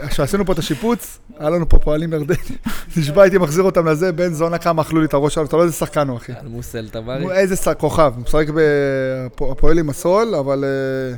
[0.10, 2.40] כשעשינו פה את השיפוץ, היה לנו פה פועלים ירדנים.
[2.98, 5.64] נשבע הייתי מחזיר אותם לזה, בן זונה כמה אכלו לי את הראש שלנו, אתה לא
[5.64, 6.32] איזה שחקן הוא, אחי.
[6.44, 6.88] מוסל.
[7.24, 11.16] הוא איזה שחק, כוכב, הוא משחק בפועל עם הסול, אבל אה,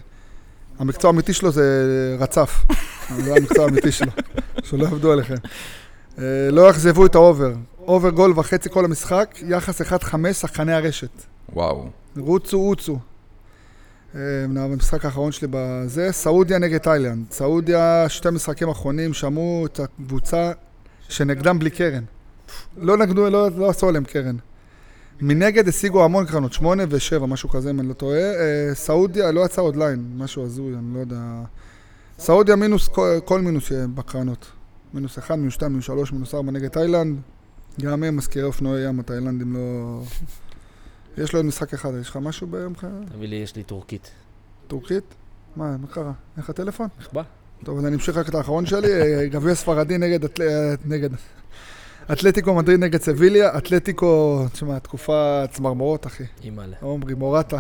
[0.79, 1.63] המקצוע האמיתי שלו זה
[2.19, 2.65] רצף.
[3.23, 4.11] זה המקצוע האמיתי שלו,
[4.63, 5.35] שלא יעבדו עליכם.
[6.19, 7.51] אה, לא יאכזבו את ה over.
[7.87, 9.85] over גול וחצי כל המשחק, יחס 1-5
[10.33, 11.23] שחקני הרשת.
[11.53, 11.89] וואו.
[12.17, 12.99] רוצו רוצו.
[14.15, 17.25] אה, במשחק האחרון שלי בזה, סעודיה נגד תאילנד.
[17.31, 20.51] סעודיה, שתי משחקים אחרונים, שמעו את הקבוצה
[21.09, 22.03] שנגדם בלי קרן.
[22.77, 24.35] לא נגדו, לא, לא עשו עליהם קרן.
[25.21, 28.19] מנגד השיגו המון קרנות, שמונה ושבע, משהו כזה, אם אני לא טועה.
[28.19, 31.21] אה, סעודיה לא יצא עוד line, משהו הזוי, אני לא יודע.
[32.19, 34.45] סעודיה מינוס, כל, כל מינוס בקרנות.
[34.93, 37.17] מינוס אחד, מינוס שתיים, מינוס שלוש, מינוס ארבע נגד תאילנד.
[37.81, 40.01] גם הם משכירי אופנועי ים, התאילנדים לא...
[41.17, 42.83] יש לו עוד משחק אחד, יש לך משהו ביום ח...
[43.13, 44.11] תביא לי, יש לי טורקית.
[44.67, 45.03] טורקית?
[45.55, 46.11] מה, מה קרה?
[46.37, 46.87] אין לך טלפון?
[47.13, 47.21] בא?
[47.63, 50.23] טוב, אז אני אמשיך רק את האחרון שלי, אה, גביע ספרדי נגד.
[50.23, 51.09] אה, נגד...
[52.11, 56.23] אתלטיקו מדריד נגד סביליה, אתלטיקו, תשמע, תקופה צמרמורות, אחי.
[56.43, 56.75] אימא'לה.
[56.81, 57.57] עומרי, מורטה.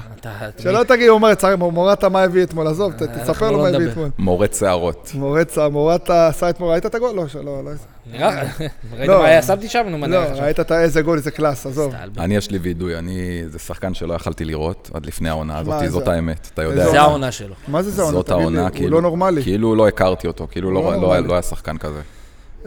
[0.59, 2.67] שלא תגיד, הוא אומר, "צר- מורטה, מה הביא אתמול?
[2.67, 3.87] עזוב, אנחנו תספר לו לא מה הביא.
[3.91, 4.09] אתמול.
[4.19, 5.11] מורד שערות.
[5.15, 7.15] מורצה, מורטה עשה אתמול, ראית את הגול?
[7.15, 7.71] לא, שלא, לא.
[8.11, 8.41] נראה,
[8.97, 9.21] ראית לא.
[9.23, 9.41] מה?
[9.41, 9.85] שמתי שם?
[9.89, 11.93] נו, מה לא, ראית איזה גול, איזה קלאס, עזוב.
[12.17, 13.43] אני, יש לי וידוי, אני...
[13.47, 16.83] זה שחקן שלא יכלתי לראות עד לפני העונה הזאת, זאת האמת, אתה יודע.
[16.83, 17.01] זה עונה?
[17.01, 17.55] העונה שלו.
[17.67, 18.17] מה זה זה העונה?
[18.17, 18.89] זאת העונה, הוא כאילו...
[18.95, 19.43] לא נורמלי.
[19.43, 21.19] כאילו לא הכרתי אותו, כאילו לא לא, לא.
[21.19, 21.99] לא היה שחקן כזה.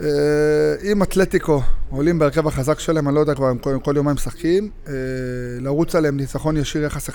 [0.01, 4.15] אה, אם אתלטיקו עולים בהרכב החזק שלהם, אני לא יודע כבר, הם כל, כל יומיים
[4.15, 4.93] משחקים, אה,
[5.61, 7.13] לרוץ עליהם ניצחון ישיר יחס 1-6.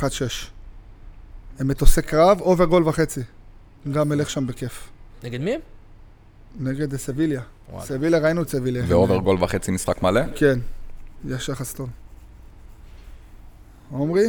[1.58, 3.20] הם מטוסי קרב, over גול וחצי.
[3.92, 4.88] גם מלך שם בכיף.
[5.24, 5.60] נגד מי הם?
[6.60, 7.40] נגד אה, סביליה.
[7.70, 7.86] וואלה.
[7.86, 8.84] סביליה, ראינו את סביליה.
[8.88, 10.20] ו over גול וחצי משחק מלא?
[10.34, 10.58] כן,
[11.28, 11.88] יש יחס טוב.
[13.90, 14.26] עומרי?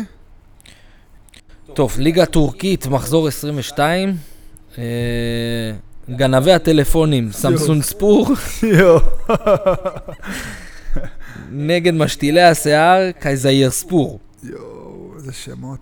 [1.74, 4.16] טוב, ליגה טורקית, מחזור 22.
[6.10, 8.28] גנבי הטלפונים, סמסון ספור.
[11.51, 14.20] נגד משתילי השיער, קייזאיר ספור.
[14.43, 15.80] יואו, איזה שמות.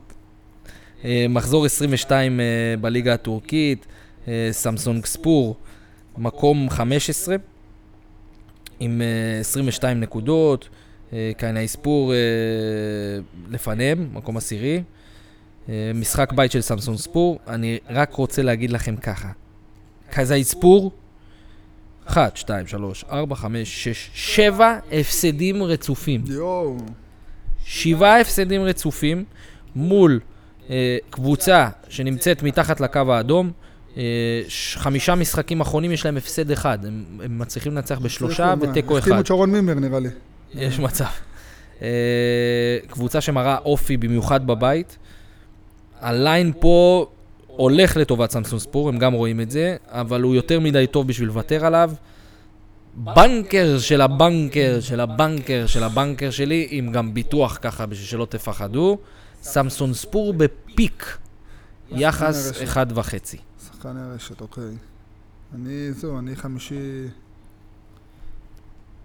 [1.05, 2.45] אה, מחזור 22 אה,
[2.81, 3.85] בליגה הטורקית,
[4.27, 5.55] אה, סמסונג ספור,
[6.17, 7.35] מקום 15,
[8.79, 10.69] עם אה, 22 נקודות,
[11.37, 12.13] קיינאי ספור
[13.49, 14.83] לפניהם, מקום עשירי.
[15.95, 19.29] משחק בית של סמסון ספור, אני רק רוצה להגיד לכם ככה.
[20.13, 20.91] כזית ספור,
[22.05, 26.23] 1, 2, 3, 4, 5, 6, 7 הפסדים רצופים.
[26.27, 26.77] יואו.
[27.65, 29.23] שבעה הפסדים רצופים
[29.75, 30.19] מול
[30.69, 33.51] אה, קבוצה שנמצאת מתחת לקו האדום.
[33.97, 34.03] אה,
[34.75, 36.85] חמישה משחקים אחרונים יש להם הפסד אחד.
[36.85, 39.21] הם, הם מצליחים לנצח בשלושה ותיקו החתימו אחד.
[39.21, 40.09] את שרון מימר נראה לי.
[40.53, 41.05] יש מצב.
[41.81, 41.87] אה,
[42.87, 44.97] קבוצה שמראה אופי במיוחד בבית.
[46.01, 47.07] הליין פה
[47.57, 51.27] הולך לטובת סמסון ספור, הם גם רואים את זה, אבל הוא יותר מדי טוב בשביל
[51.27, 51.91] לוותר עליו.
[52.95, 58.97] בנקר של הבנקר של הבנקר של הבנקר שלי, עם גם ביטוח ככה בשביל שלא תפחדו.
[59.41, 61.17] סמסון ספור בפיק,
[61.91, 62.63] יחס הרשת.
[62.63, 63.37] אחד וחצי.
[63.67, 64.71] שחקן הרשת, אוקיי.
[65.55, 67.07] אני, זהו, אני חמישי...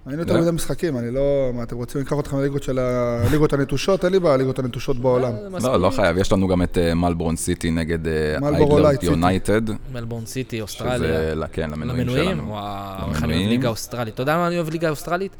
[0.06, 0.40] היינו יותר לא?
[0.40, 1.50] מדי משחקים, אני לא...
[1.54, 4.04] מה, אתם רוצים לקחת אתכם לליגות של הליגות הנטושות?
[4.04, 5.32] אין לי בעיה, הליגות הנטושות בעולם.
[5.62, 9.00] לא, לא חייב, יש לנו גם את אה, מלבורן סיטי נגד אה, מלבורו איידלר לייט
[9.00, 9.12] סיטי.
[9.12, 11.46] יונייטד, מלבורן סיטי, אוסטרליה.
[11.52, 12.30] כן, למנויים למנויים?
[12.30, 12.48] שלנו.
[12.48, 13.48] וואו, איך אני אוהב.
[13.48, 14.14] ליגה אוסטרלית.
[14.14, 15.32] אתה יודע מה אני אוהב ליגה אוסטרלית?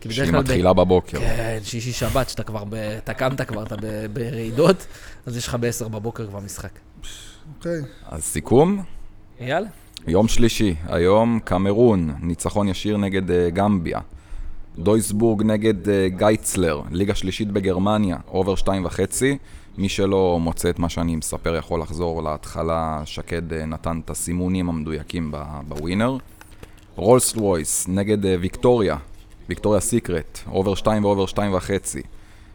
[0.00, 1.18] כי בדרך שהיא כלל מתחילה בבוקר.
[1.18, 2.64] כן, שישי שבת, שאתה כבר.
[2.98, 4.06] אתה קמת כבר, אתה ב...
[4.12, 4.86] ברעידות,
[5.26, 6.70] אז יש לך ב-10 בבוקר כבר משחק.
[7.58, 7.80] אוקיי.
[8.08, 8.82] אז סיכום,
[9.40, 9.68] יאללה.
[10.06, 14.00] יום שלישי, היום קמרון, ניצחון ישיר נגד אה, גמביה.
[14.78, 19.38] דויסבורג נגד אה, גייצלר, ליגה שלישית בגרמניה, over שתיים וחצי.
[19.78, 24.68] מי שלא מוצא את מה שאני מספר יכול לחזור להתחלה, שקד אה, נתן את הסימונים
[24.68, 25.34] המדויקים
[25.68, 26.16] בווינר.
[26.96, 28.96] רולס רויס נגד ויקטוריה,
[29.48, 32.02] ויקטוריה סיקרט, over שתיים ו over שתיים וחצי.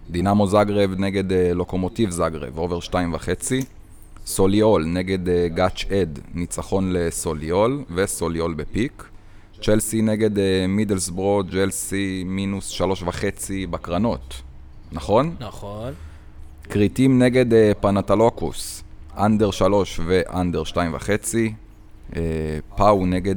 [0.10, 1.24] דינמו זגרב נגד
[1.54, 3.62] לוקומוטיב זגרב, over שתיים וחצי.
[4.26, 9.04] סוליול נגד אה, גאץ' אד, ניצחון לסוליול, וסוליול בפיק.
[9.62, 14.42] צ'לסי נגד אה, מידלסברו, צ'לסי מינוס שלוש וחצי בקרנות,
[14.92, 15.36] נכון?
[15.40, 15.94] נכון.
[16.70, 18.84] כרתים נגד אה, פנטוליקוס,
[19.18, 21.54] under שלוש ו under שתיים וחצי.
[22.76, 23.36] פאו נגד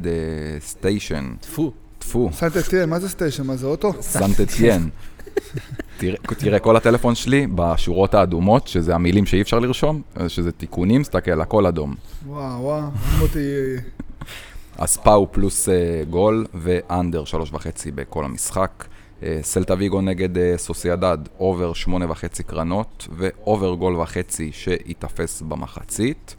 [0.61, 1.73] סטיישן, טפו.
[1.99, 3.47] טפו, סנטטיאן, מה זה סטיישן?
[3.47, 3.93] מה זה אוטו?
[4.01, 4.89] סנטטיאן.
[5.99, 11.41] תראה, תראה, כל הטלפון שלי בשורות האדומות, שזה המילים שאי אפשר לרשום, שזה תיקונים, תסתכל,
[11.41, 11.95] הכל אדום.
[12.27, 12.83] וואו, וואו,
[13.19, 13.39] מוטי...
[14.79, 18.85] אז פאו פלוס אה, גול ו under שלוש וחצי בכל המשחק.
[19.23, 25.43] אה, סלטה ויגו נגד אה, סוסיידד, over שמונה וחצי קרנות ו over גול וחצי שייתפס
[25.43, 26.37] במחצית.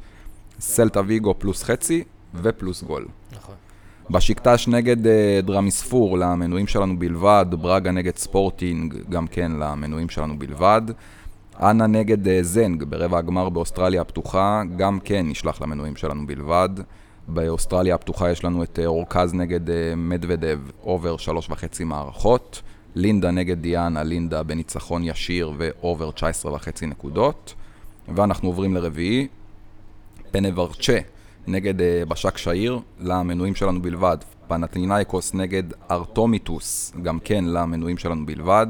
[0.60, 2.04] סלטה ויגו פלוס חצי
[2.34, 3.06] ופלוס גול.
[3.32, 3.56] נכון.
[4.10, 10.82] בשיקטש נגד אה, דמירספור למנויים שלנו בלבד, ברגה נגד ספורטינג גם כן למנויים שלנו בלבד.
[11.62, 16.70] אנה נגד אה, זנג ברבע הגמר באוסטרליה הפתוחה, גם כן נשלח למנויים שלנו בלבד.
[17.28, 19.60] באוסטרליה הפתוחה יש לנו את אה, אורקז נגד
[19.98, 22.62] מדוודב, over שלוש וחצי מערכות.
[22.96, 27.54] לינדה נגד דיאנה, לינדה בניצחון ישיר ו over 19 וחצי נקודות.
[28.16, 29.28] ואנחנו עוברים לרביעי,
[30.32, 30.98] פנברצ'ה
[31.48, 34.18] נגד אה, באשקשהיר, למנויים שלנו בלבד.
[34.48, 38.68] פנאתינייקוס נגד אטרומיטוס, גם כן למנויים שלנו בלבד.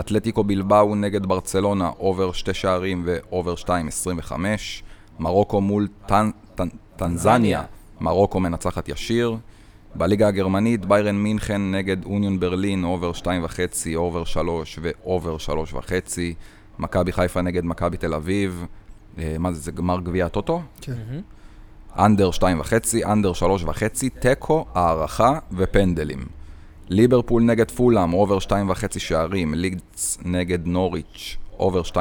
[0.00, 4.32] אתלטיקו בילבאו נגד ברצלונה, over שתי שערים ו over 2.25.
[5.18, 7.62] מרוקו מול טנ, טנ, טנזניה,
[8.00, 9.36] מרוקו מנצחת ישיר.
[9.94, 13.26] בליגה הגרמנית, ביירן מינכן נגד אוניון ברלין, over 2.5,
[13.96, 15.80] over 3 ו over 3.5.
[16.78, 18.66] מכבי חיפה נגד מכבי תל אביב.
[19.18, 20.62] אה, מה זה, זה גמר גביע הטוטו?
[20.80, 21.20] כן.
[21.98, 22.42] under 2.5,
[23.06, 23.72] under 3.5,
[24.20, 26.26] תיקו, הארכה ופנדלים.
[26.88, 31.94] ליברפול נגד פולאם, over 2.5 שערים, לידס נגד נוריץ', over 2.5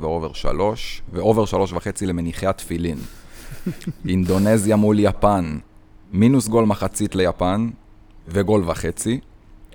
[0.00, 2.98] ו over 3, ו over 3.5 למניחי התפילין.
[4.08, 5.58] אינדונזיה מול יפן,
[6.12, 7.68] מינוס גול מחצית ליפן,
[8.28, 9.20] וגול וחצי.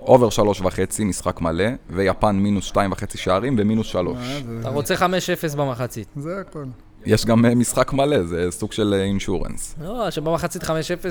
[0.00, 4.16] over 3.5, משחק מלא, ויפן מינוס 2.5 שערים ומינוס 3.
[4.18, 4.60] מה זה?
[4.60, 6.08] אתה רוצה 5-0 במחצית.
[6.16, 6.64] זה הכל.
[7.06, 9.74] יש גם אה, משחק מלא, זה סוג של אה, insurance.
[9.80, 10.68] לא, שבמחצית 5-0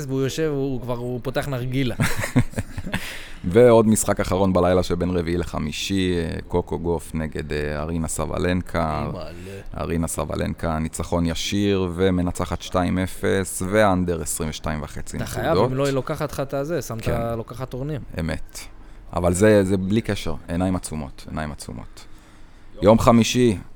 [0.08, 1.96] והוא יושב, הוא כבר, הוא פותח נרגילה.
[3.44, 9.08] ועוד משחק אחרון בלילה שבין רביעי לחמישי, אה, קוקו גוף נגד אה, ארינה סבלנקה.
[9.78, 12.74] ארינה סבלנקה, ניצחון ישיר ומנצחת 2-0
[13.70, 15.72] ואנדר 22 וחצי אתה חייב, נקודות.
[15.72, 17.38] אם לא היא לוקחת לך את הזה, שמת כן.
[17.38, 18.00] לוקחת טורניר.
[18.20, 18.60] אמת.
[19.14, 22.06] אבל זה, זה בלי קשר, עיניים עצומות, עיניים עצומות.
[22.82, 23.71] יום חמישי, אה,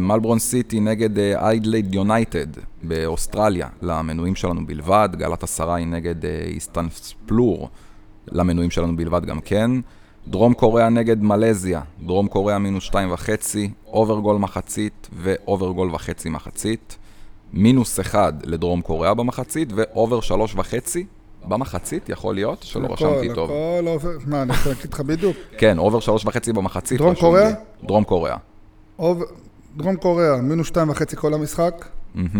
[0.00, 2.46] מלבורן סיטי נגד אה, אדלייד יונייטד
[2.82, 7.68] באוסטרליה, למנויים שלנו בלבד, גלאטסראיי נגד אה, איסטנבולספור,
[8.28, 9.70] למנויים שלנו בלבד גם כן.
[10.26, 15.94] דרום קוריאה נגד מלזיה, דרום קוריאה מינוס שתיים וחצי, over גול מחצית ו over גול
[15.94, 16.96] וחצי מחצית.
[17.52, 21.06] מינוס אחד לדרום קוריאה במחצית ו over שלוש וחצי
[21.44, 22.62] במחצית, יכול להיות?
[22.62, 23.50] שלא הכל, רשמתי טוב.
[23.50, 24.10] הכל עובר...
[24.26, 25.36] מה, אני יכול להגיד לך בדיוק?
[25.58, 26.98] כן, over שלוש וחצי במחצית.
[26.98, 27.50] דרום קוריאה?
[27.84, 28.36] דרום קוריאה.
[28.98, 29.24] over...
[29.78, 31.88] דרום קוריאה, מינוס שתיים וחצי כל המשחק.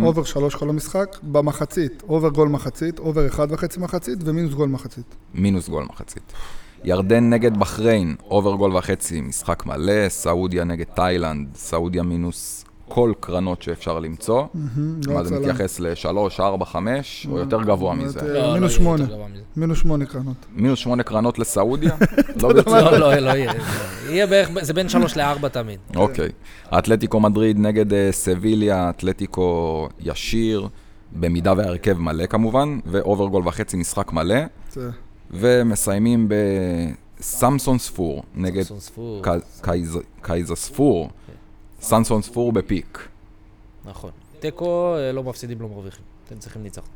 [0.02, 5.14] over שלוש כל המשחק, במחצית, over גול מחצית, over אחד וחצי מחצית ומינוס גול מחצית.
[5.34, 6.32] מינוס גול מחצית.
[6.84, 13.62] ירדן נגד בחריין, over גול וחצי, משחק מלא, סעודיה נגד תאילנד, סעודיה מינוס כל קרנות
[13.62, 14.42] שאפשר למצוא.
[15.06, 15.38] לא מה זה הצלה.
[15.52, 16.06] מתייחס ל-3,
[16.40, 18.20] 4, 5, או יותר גבוה מזה?
[18.34, 19.02] לא, מינוס לא, שמונה.
[19.02, 19.42] יותר גבוה מזה.
[19.56, 20.36] מינוס שמונה קרנות.
[20.56, 21.90] מינוס 8 קרנות לסעודיה?
[22.42, 22.92] לא ברצינות.
[22.92, 23.52] לא, לא, לא יהיה.
[24.08, 25.78] יהיה בערך, זה בין שלוש לארבע תמיד.
[25.96, 26.28] אוקיי.
[26.78, 30.68] אתלטיקו מדריד נגד אה, סביליה, אתלטיקו ישיר,
[31.12, 34.36] במידה וההרכב מלא כמובן, ואובר גול וחצי משחק מלא,
[34.72, 34.90] זה-
[35.30, 36.28] ומסיימים
[37.20, 38.62] בסמסון ספור נגד
[40.22, 41.10] קייזספור,
[41.80, 43.08] סמסון ספור בפיק.
[43.84, 44.10] נכון.
[44.40, 46.04] תיקו, אה, לא מפסידים, לא מרוויחים.
[46.26, 46.88] אתם צריכים ניצחון.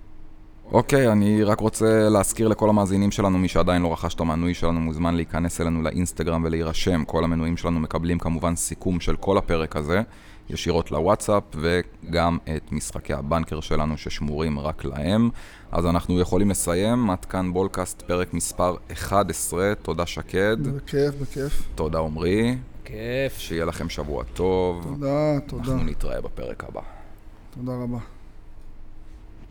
[0.72, 4.80] אוקיי, אני רק רוצה להזכיר לכל המאזינים שלנו, מי שעדיין לא רכש את המנוי שלנו,
[4.80, 7.05] מוזמן להיכנס אלינו לאינסטגרם ולהירשם.
[7.05, 10.03] כל המנויים שלנו מקבלים כמובן סיכום של כל הפרק הזה,
[10.51, 15.30] ישירות לוואטסאפ, וגם את משחקי הבנקר שלנו ששמורים רק להם.
[15.72, 19.72] אז אנחנו יכולים לסיים, עד כאן בולקאסט, פרק מספר 11.
[19.83, 21.62] תודה שקד, בכיף, בכיף.
[21.74, 23.39] תודה עמרי, כיף.
[23.39, 24.83] שיהיה לכם שבוע טוב.
[24.85, 26.80] תודה, תודה, אנחנו נתראה בפרק הבא.
[27.55, 27.99] תודה רבה.